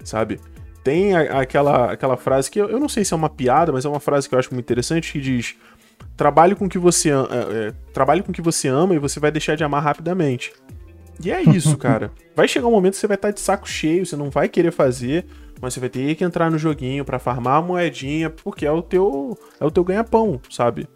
sabe? 0.03 0.41
tem 0.89 1.15
a, 1.15 1.41
aquela, 1.41 1.93
aquela 1.93 2.17
frase 2.17 2.51
que 2.51 2.59
eu, 2.59 2.71
eu, 2.71 2.81
não 2.81 2.89
sei 2.89 3.05
se 3.05 3.13
é 3.13 3.17
uma 3.17 3.29
piada, 3.29 3.71
mas 3.71 3.85
é 3.85 3.89
uma 3.89 4.01
frase 4.01 4.27
que 4.27 4.35
eu 4.35 4.39
acho 4.39 4.53
muito 4.55 4.65
interessante 4.65 5.13
que 5.13 5.21
diz: 5.21 5.55
trabalhe 6.17 6.55
com 6.55 6.69
que 6.69 6.79
você 6.79 7.11
é, 7.11 7.15
é, 7.15 7.73
trabalhe 7.93 8.23
com 8.23 8.33
que 8.33 8.43
você 8.43 8.69
ama 8.69 8.95
e 8.95 8.99
você 8.99 9.21
vai 9.21 9.31
deixar 9.31 9.57
de 9.57 9.65
amar 9.65 9.83
rapidamente. 9.83 10.53
E 11.23 11.31
é 11.31 11.43
isso, 11.43 11.77
cara. 11.79 12.11
Vai 12.35 12.49
chegar 12.49 12.67
um 12.67 12.73
momento 12.73 12.95
que 12.95 13.01
você 13.01 13.07
vai 13.07 13.17
estar 13.17 13.31
de 13.31 13.41
saco 13.41 13.69
cheio, 13.69 14.05
você 14.05 14.17
não 14.17 14.31
vai 14.31 14.49
querer 14.49 14.73
fazer, 14.73 15.27
mas 15.61 15.75
você 15.75 15.81
vai 15.81 15.89
ter 15.89 16.15
que 16.15 16.25
entrar 16.25 16.51
no 16.51 16.59
joguinho 16.59 17.05
para 17.05 17.19
farmar 17.19 17.57
a 17.57 17.63
moedinha, 17.63 18.31
porque 18.31 18.67
é 18.67 18.73
o 18.73 18.83
teu 18.83 19.39
é 19.61 19.65
o 19.65 19.71
teu 19.71 19.85
ganha-pão, 19.85 20.41
sabe? 20.51 20.89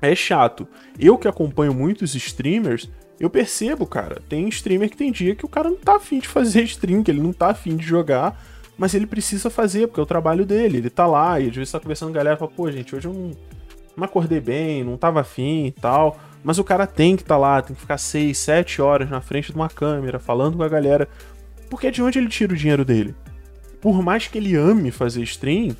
É 0.00 0.14
chato. 0.14 0.66
Eu 0.98 1.16
que 1.16 1.26
acompanho 1.26 1.72
muitos 1.72 2.14
streamers, 2.14 2.90
eu 3.18 3.30
percebo, 3.30 3.86
cara, 3.86 4.20
tem 4.28 4.48
streamer 4.48 4.90
que 4.90 4.96
tem 4.96 5.10
dia 5.10 5.34
que 5.34 5.46
o 5.46 5.48
cara 5.48 5.70
não 5.70 5.76
tá 5.76 5.96
afim 5.96 6.18
de 6.18 6.28
fazer 6.28 6.62
stream, 6.64 7.02
que 7.02 7.10
ele 7.10 7.22
não 7.22 7.32
tá 7.32 7.48
afim 7.48 7.76
de 7.76 7.86
jogar, 7.86 8.38
mas 8.76 8.92
ele 8.92 9.06
precisa 9.06 9.48
fazer, 9.48 9.86
porque 9.86 10.00
é 10.00 10.02
o 10.02 10.06
trabalho 10.06 10.44
dele, 10.44 10.78
ele 10.78 10.90
tá 10.90 11.06
lá, 11.06 11.38
e 11.40 11.48
às 11.48 11.54
vezes 11.54 11.72
tá 11.72 11.80
conversando 11.80 12.08
com 12.08 12.14
a 12.14 12.18
galera 12.18 12.36
e 12.36 12.38
fala, 12.38 12.50
pô, 12.50 12.70
gente, 12.70 12.94
hoje 12.94 13.06
eu 13.06 13.14
não, 13.14 13.30
não 13.96 14.04
acordei 14.04 14.40
bem, 14.40 14.84
não 14.84 14.96
tava 14.96 15.20
afim 15.20 15.66
e 15.66 15.72
tal. 15.72 16.18
Mas 16.42 16.58
o 16.58 16.64
cara 16.64 16.86
tem 16.86 17.16
que 17.16 17.22
estar 17.22 17.36
tá 17.36 17.40
lá, 17.40 17.62
tem 17.62 17.74
que 17.74 17.80
ficar 17.80 17.98
6, 17.98 18.36
7 18.36 18.82
horas 18.82 19.08
na 19.08 19.20
frente 19.20 19.50
de 19.50 19.56
uma 19.56 19.68
câmera, 19.68 20.18
falando 20.18 20.56
com 20.56 20.62
a 20.62 20.68
galera. 20.68 21.08
Porque 21.70 21.90
de 21.90 22.02
onde 22.02 22.18
ele 22.18 22.28
tira 22.28 22.52
o 22.52 22.56
dinheiro 22.56 22.84
dele? 22.84 23.14
Por 23.80 24.02
mais 24.02 24.28
que 24.28 24.38
ele 24.38 24.54
ame 24.54 24.90
fazer 24.90 25.22
stream, 25.22 25.74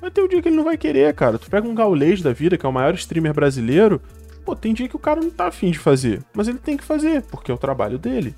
vai 0.00 0.10
ter 0.10 0.22
um 0.22 0.28
dia 0.28 0.42
que 0.42 0.48
ele 0.48 0.56
não 0.56 0.64
vai 0.64 0.76
querer, 0.76 1.14
cara. 1.14 1.38
Tu 1.38 1.48
pega 1.50 1.66
um 1.66 1.74
Gaulês 1.74 2.20
da 2.20 2.32
vida, 2.32 2.58
que 2.58 2.66
é 2.66 2.68
o 2.68 2.72
maior 2.72 2.94
streamer 2.94 3.32
brasileiro, 3.32 4.00
pô, 4.44 4.54
tem 4.54 4.74
dia 4.74 4.88
que 4.88 4.96
o 4.96 5.00
cara 5.00 5.20
não 5.20 5.30
tá 5.30 5.48
afim 5.48 5.70
de 5.70 5.78
fazer. 5.78 6.22
Mas 6.34 6.46
ele 6.48 6.58
tem 6.58 6.76
que 6.76 6.84
fazer, 6.84 7.22
porque 7.22 7.50
é 7.50 7.54
o 7.54 7.58
trabalho 7.58 7.98
dele. 7.98 8.34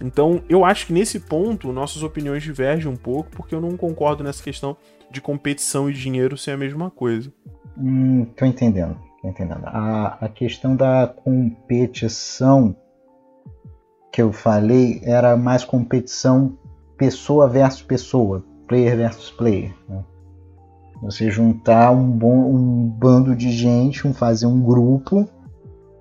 Então, 0.00 0.42
eu 0.48 0.64
acho 0.64 0.86
que 0.86 0.92
nesse 0.92 1.20
ponto 1.20 1.72
nossas 1.72 2.02
opiniões 2.02 2.42
divergem 2.42 2.90
um 2.90 2.96
pouco, 2.96 3.30
porque 3.30 3.54
eu 3.54 3.60
não 3.60 3.76
concordo 3.76 4.24
nessa 4.24 4.42
questão 4.42 4.76
de 5.14 5.20
competição 5.20 5.88
e 5.88 5.92
dinheiro 5.92 6.36
ser 6.36 6.50
a 6.50 6.56
mesma 6.56 6.90
coisa. 6.90 7.32
Hum, 7.78 8.26
tô 8.36 8.44
entendendo, 8.44 8.98
tô 9.22 9.28
entendendo. 9.28 9.64
A, 9.64 10.18
a 10.20 10.28
questão 10.28 10.74
da 10.76 11.06
competição 11.06 12.76
que 14.12 14.20
eu 14.20 14.32
falei 14.32 15.00
era 15.04 15.36
mais 15.36 15.64
competição 15.64 16.58
pessoa 16.96 17.48
versus 17.48 17.82
pessoa, 17.82 18.44
player 18.68 18.96
versus 18.96 19.30
player. 19.30 19.74
Né? 19.88 20.04
Você 21.02 21.30
juntar 21.30 21.90
um, 21.90 22.10
bom, 22.10 22.54
um 22.54 22.86
bando 22.88 23.34
de 23.34 23.50
gente, 23.50 24.06
um, 24.06 24.12
fazer 24.12 24.46
um 24.46 24.60
grupo 24.60 25.28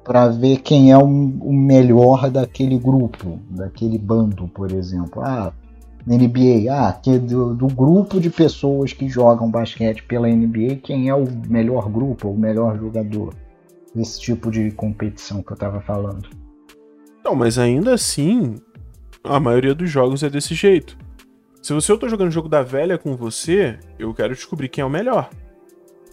para 0.03 0.27
ver 0.27 0.57
quem 0.57 0.91
é 0.91 0.97
o, 0.97 1.03
o, 1.03 1.53
melhor 1.53 2.29
daquele 2.29 2.77
grupo, 2.77 3.39
daquele 3.49 3.97
bando, 3.97 4.47
por 4.47 4.71
exemplo. 4.71 5.21
Ah, 5.23 5.53
NBA, 6.05 6.69
ah, 6.69 6.91
que 6.91 7.17
do, 7.17 7.53
do, 7.53 7.67
grupo 7.67 8.19
de 8.19 8.29
pessoas 8.29 8.91
que 8.91 9.07
jogam 9.07 9.49
basquete 9.49 10.03
pela 10.03 10.27
NBA, 10.27 10.77
quem 10.83 11.07
é 11.07 11.15
o 11.15 11.25
melhor 11.47 11.89
grupo, 11.89 12.29
o 12.29 12.37
melhor 12.37 12.77
jogador? 12.77 13.33
Esse 13.95 14.19
tipo 14.19 14.51
de 14.51 14.71
competição 14.71 15.41
que 15.41 15.51
eu 15.51 15.55
estava 15.55 15.79
falando. 15.81 16.27
Não, 17.23 17.35
mas 17.35 17.57
ainda 17.57 17.93
assim, 17.93 18.55
a 19.23 19.39
maioria 19.39 19.73
dos 19.73 19.89
jogos 19.89 20.23
é 20.23 20.29
desse 20.29 20.53
jeito. 20.53 20.97
Se 21.61 21.73
você 21.73 21.91
eu 21.91 21.97
tô 21.97 22.09
jogando 22.09 22.31
jogo 22.31 22.49
da 22.49 22.61
velha 22.61 22.97
com 22.97 23.15
você, 23.15 23.79
eu 23.97 24.13
quero 24.13 24.35
descobrir 24.35 24.67
quem 24.67 24.81
é 24.81 24.85
o 24.85 24.89
melhor. 24.89 25.29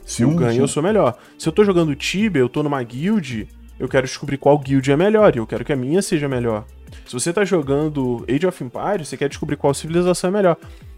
Se 0.05 0.23
eu 0.23 0.31
ganho, 0.31 0.63
eu 0.63 0.69
sou 0.69 0.83
melhor. 0.83 1.17
Se 1.37 1.49
eu 1.49 1.53
tô 1.53 1.65
jogando 1.65 1.95
Tibia, 1.97 2.41
eu 2.41 2.49
tô 2.49 2.63
numa 2.63 2.81
guild, 2.83 3.49
eu 3.79 3.89
quero 3.89 4.07
descobrir 4.07 4.39
qual 4.39 4.57
guild 4.59 4.91
é 4.91 4.97
melhor, 4.97 5.35
e 5.35 5.39
eu 5.39 5.47
quero 5.47 5.65
que 5.65 5.73
a 5.73 5.77
minha 5.77 6.01
seja 6.03 6.29
melhor. 6.29 6.65
Se 7.07 7.13
você 7.13 7.33
tá 7.33 7.45
jogando 7.45 8.25
Age 8.29 8.47
of 8.47 8.65
Empires, 8.65 9.09
você 9.09 9.17
quer 9.17 9.29
descobrir 9.29 9.57
qual 9.57 9.75
civilização 9.75 10.29
é 10.29 10.33
melhor. 10.33 10.57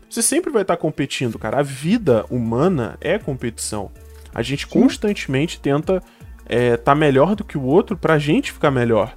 Você 0.09 0.21
sempre 0.21 0.51
vai 0.51 0.63
estar 0.63 0.77
tá 0.77 0.81
competindo, 0.81 1.39
cara. 1.39 1.61
A 1.61 1.63
vida 1.63 2.25
humana 2.31 2.99
é 3.01 3.19
competição. 3.19 3.91
A 4.35 4.43
gente 4.43 4.67
Sim. 4.67 4.81
constantemente 4.81 5.59
tenta 5.61 6.03
é, 6.47 6.77
tá 6.77 6.95
melhor 6.95 7.35
do 7.35 7.45
que 7.45 7.57
o 7.57 7.63
outro 7.63 7.97
pra 7.97 8.19
gente 8.19 8.53
ficar 8.53 8.71
melhor. 8.71 9.17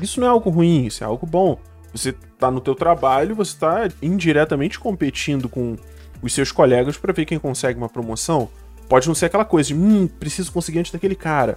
Isso 0.00 0.18
não 0.20 0.26
é 0.26 0.30
algo 0.30 0.50
ruim, 0.50 0.86
isso 0.86 1.04
é 1.04 1.06
algo 1.06 1.26
bom. 1.26 1.58
Você 1.92 2.12
tá 2.12 2.50
no 2.50 2.60
teu 2.60 2.74
trabalho, 2.74 3.36
você 3.36 3.56
tá 3.56 3.88
indiretamente 4.02 4.80
competindo 4.80 5.48
com 5.48 5.76
os 6.20 6.32
seus 6.32 6.50
colegas 6.50 6.96
para 6.96 7.12
ver 7.12 7.24
quem 7.24 7.38
consegue 7.38 7.78
uma 7.78 7.88
promoção. 7.88 8.48
Pode 8.88 9.06
não 9.06 9.14
ser 9.14 9.26
aquela 9.26 9.44
coisa 9.44 9.68
de, 9.68 9.74
hum, 9.74 10.08
preciso 10.08 10.50
conseguir 10.50 10.80
antes 10.80 10.90
daquele 10.90 11.14
cara. 11.14 11.56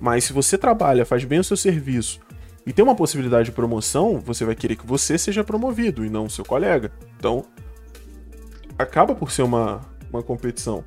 Mas 0.00 0.24
se 0.24 0.32
você 0.32 0.56
trabalha, 0.56 1.04
faz 1.04 1.24
bem 1.24 1.38
o 1.38 1.44
seu 1.44 1.56
serviço 1.56 2.18
e 2.66 2.72
tem 2.72 2.82
uma 2.82 2.94
possibilidade 2.94 3.46
de 3.46 3.52
promoção, 3.52 4.18
você 4.18 4.44
vai 4.44 4.54
querer 4.54 4.76
que 4.76 4.86
você 4.86 5.18
seja 5.18 5.44
promovido 5.44 6.04
e 6.04 6.10
não 6.10 6.24
o 6.24 6.30
seu 6.30 6.44
colega. 6.44 6.90
Então, 7.18 7.44
acaba 8.78 9.14
por 9.14 9.30
ser 9.30 9.42
uma, 9.42 9.80
uma 10.10 10.22
competição. 10.22 10.82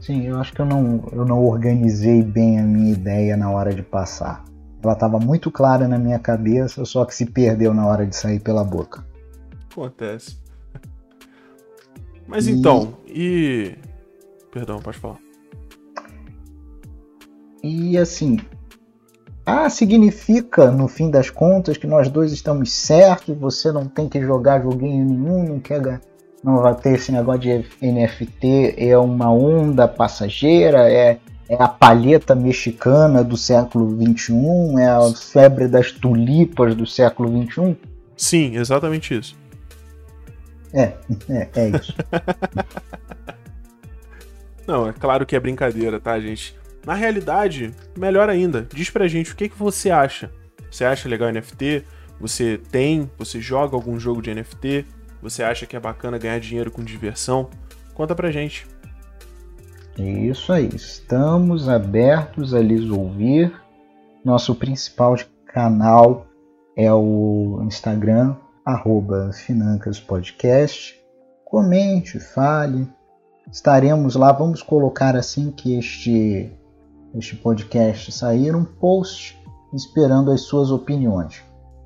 Sim, 0.00 0.26
eu 0.26 0.38
acho 0.38 0.52
que 0.52 0.60
eu 0.60 0.66
não, 0.66 1.06
eu 1.12 1.24
não 1.24 1.44
organizei 1.44 2.22
bem 2.22 2.58
a 2.58 2.62
minha 2.62 2.92
ideia 2.92 3.36
na 3.36 3.50
hora 3.50 3.72
de 3.72 3.82
passar. 3.82 4.44
Ela 4.82 4.94
estava 4.94 5.18
muito 5.18 5.50
clara 5.50 5.86
na 5.86 5.98
minha 5.98 6.18
cabeça, 6.18 6.84
só 6.84 7.04
que 7.04 7.14
se 7.14 7.26
perdeu 7.26 7.74
na 7.74 7.86
hora 7.86 8.06
de 8.06 8.16
sair 8.16 8.40
pela 8.40 8.64
boca. 8.64 9.06
Acontece. 9.70 10.38
Mas 12.26 12.46
e... 12.46 12.52
então, 12.52 12.96
e. 13.06 13.76
Perdão, 14.50 14.78
pode 14.80 14.98
falar. 14.98 15.18
E 17.62 17.98
assim, 17.98 18.38
ah, 19.50 19.70
significa, 19.70 20.70
no 20.70 20.86
fim 20.86 21.10
das 21.10 21.30
contas, 21.30 21.76
que 21.76 21.86
nós 21.86 22.08
dois 22.08 22.32
estamos 22.32 22.72
certos, 22.72 23.36
você 23.36 23.72
não 23.72 23.86
tem 23.86 24.08
que 24.08 24.20
jogar 24.20 24.62
joguinho 24.62 25.04
nenhum, 25.04 25.44
não 25.44 25.60
quer 25.60 26.00
não 26.42 26.58
vai 26.58 26.74
ter 26.74 26.94
esse 26.94 27.12
negócio 27.12 27.40
de 27.40 27.66
NFT, 27.82 28.74
é 28.78 28.96
uma 28.96 29.30
onda 29.30 29.86
passageira, 29.86 30.90
é, 30.90 31.18
é 31.48 31.62
a 31.62 31.68
palheta 31.68 32.34
mexicana 32.34 33.22
do 33.22 33.36
século 33.36 33.90
XXI, 33.90 34.34
é 34.78 34.86
a 34.86 35.00
febre 35.12 35.68
das 35.68 35.92
tulipas 35.92 36.74
do 36.74 36.86
século 36.86 37.28
XXI? 37.28 37.76
Sim, 38.16 38.56
exatamente 38.56 39.18
isso. 39.18 39.36
É, 40.72 40.94
é, 41.28 41.48
é 41.56 41.68
isso. 41.70 41.94
não, 44.66 44.88
é 44.88 44.92
claro 44.92 45.26
que 45.26 45.36
é 45.36 45.40
brincadeira, 45.40 46.00
tá, 46.00 46.18
gente? 46.18 46.59
Na 46.84 46.94
realidade, 46.94 47.74
melhor 47.96 48.28
ainda, 48.28 48.66
diz 48.72 48.88
pra 48.90 49.08
gente 49.08 49.32
o 49.32 49.36
que, 49.36 49.48
que 49.48 49.58
você 49.58 49.90
acha. 49.90 50.30
Você 50.70 50.84
acha 50.84 51.08
legal 51.08 51.30
NFT? 51.30 51.84
Você 52.20 52.60
tem? 52.70 53.10
Você 53.18 53.40
joga 53.40 53.76
algum 53.76 53.98
jogo 53.98 54.22
de 54.22 54.32
NFT? 54.34 54.86
Você 55.22 55.42
acha 55.42 55.66
que 55.66 55.76
é 55.76 55.80
bacana 55.80 56.18
ganhar 56.18 56.38
dinheiro 56.40 56.70
com 56.70 56.82
diversão? 56.82 57.50
Conta 57.94 58.14
pra 58.14 58.30
gente. 58.30 58.66
Isso 59.98 60.52
aí, 60.52 60.70
estamos 60.74 61.68
abertos 61.68 62.54
a 62.54 62.60
lhes 62.60 62.88
ouvir. 62.88 63.52
Nosso 64.24 64.54
principal 64.54 65.16
canal 65.46 66.26
é 66.76 66.92
o 66.92 67.60
Instagram, 67.64 68.36
arroba 68.64 69.30
Financas 69.32 70.00
Podcast. 70.00 70.98
Comente, 71.44 72.20
fale. 72.20 72.88
Estaremos 73.50 74.14
lá. 74.14 74.32
Vamos 74.32 74.62
colocar 74.62 75.16
assim 75.16 75.50
que 75.50 75.76
este 75.76 76.50
este 77.14 77.36
podcast 77.36 78.12
sair 78.12 78.54
um 78.54 78.64
post 78.64 79.38
esperando 79.72 80.30
as 80.30 80.42
suas 80.42 80.70
opiniões. 80.70 81.42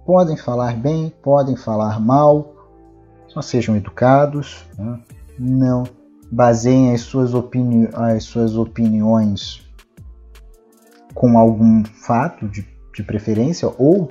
Podem 0.07 0.37
falar 0.37 0.77
bem, 0.77 1.13
podem 1.23 1.57
falar 1.57 2.01
mal, 2.01 2.55
só 3.29 3.41
sejam 3.41 3.77
educados, 3.77 4.65
né? 4.79 5.01
não 5.39 5.85
baseiem 6.31 6.93
as 6.93 7.03
suas, 7.03 7.35
opini 7.35 7.89
as 7.93 8.25
suas 8.25 8.57
opiniões 8.57 9.63
com 11.15 11.39
algum 11.39 11.85
fato 11.85 12.49
de, 12.49 12.67
de 12.95 13.03
preferência 13.03 13.73
ou 13.79 14.11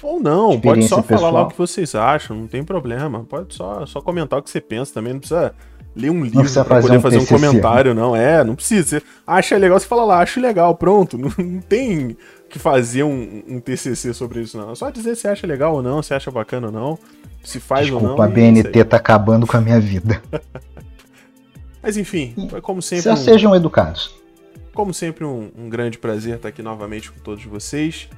ou 0.00 0.20
não, 0.20 0.60
pode 0.60 0.86
só 0.86 1.02
pessoal. 1.02 1.18
falar 1.20 1.30
lá 1.32 1.46
o 1.46 1.50
que 1.50 1.58
vocês 1.58 1.92
acham, 1.96 2.36
não 2.36 2.46
tem 2.46 2.62
problema. 2.62 3.24
Pode 3.24 3.52
só, 3.52 3.84
só 3.84 4.00
comentar 4.00 4.38
o 4.38 4.42
que 4.42 4.48
você 4.48 4.60
pensa 4.60 4.94
também, 4.94 5.14
não 5.14 5.18
precisa 5.18 5.52
ler 5.94 6.10
um 6.10 6.22
livro 6.24 6.42
pra 6.52 6.64
fazer 6.64 6.82
poder 6.82 6.98
um 6.98 7.00
fazer 7.00 7.18
um 7.18 7.26
comentário, 7.26 7.94
não. 7.94 8.14
É, 8.14 8.44
não 8.44 8.54
precisa. 8.54 9.00
Você 9.00 9.06
acha 9.26 9.56
legal, 9.56 9.78
você 9.78 9.86
fala 9.86 10.04
lá, 10.04 10.20
acho 10.20 10.40
legal, 10.40 10.74
pronto. 10.74 11.18
Não, 11.18 11.32
não 11.38 11.60
tem 11.60 12.16
que 12.48 12.58
fazer 12.58 13.02
um, 13.02 13.42
um, 13.46 13.60
TCC 13.60 14.14
sobre 14.14 14.40
isso, 14.40 14.56
não. 14.56 14.70
É 14.70 14.74
só 14.74 14.88
dizer 14.90 15.14
se 15.16 15.28
acha 15.28 15.46
legal 15.46 15.74
ou 15.74 15.82
não, 15.82 16.02
se 16.02 16.14
acha 16.14 16.30
bacana 16.30 16.68
ou 16.68 16.72
não, 16.72 16.98
se 17.44 17.60
faz 17.60 17.86
Desculpa, 17.86 18.08
ou 18.08 18.16
não. 18.16 18.24
a 18.24 18.26
BNT 18.26 18.84
tá 18.84 18.96
acabando 18.96 19.46
com 19.46 19.56
a 19.56 19.60
minha 19.60 19.78
vida. 19.78 20.22
Mas 21.82 21.96
enfim, 21.96 22.34
foi 22.48 22.60
como 22.60 22.80
sempre. 22.80 23.04
Já 23.04 23.12
um, 23.12 23.16
sejam 23.16 23.54
educados. 23.54 24.14
Como 24.74 24.94
sempre, 24.94 25.24
um, 25.24 25.50
um 25.58 25.68
grande 25.68 25.98
prazer 25.98 26.36
estar 26.36 26.48
aqui 26.48 26.62
novamente 26.62 27.10
com 27.10 27.20
todos 27.20 27.44
vocês. 27.44 28.08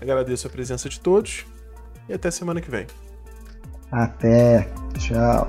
Agradeço 0.00 0.46
a 0.46 0.50
presença 0.50 0.88
de 0.88 1.00
todos 1.00 1.44
e 2.08 2.12
até 2.12 2.30
semana 2.30 2.60
que 2.60 2.70
vem. 2.70 2.86
Até. 3.90 4.68
Tchau. 4.98 5.48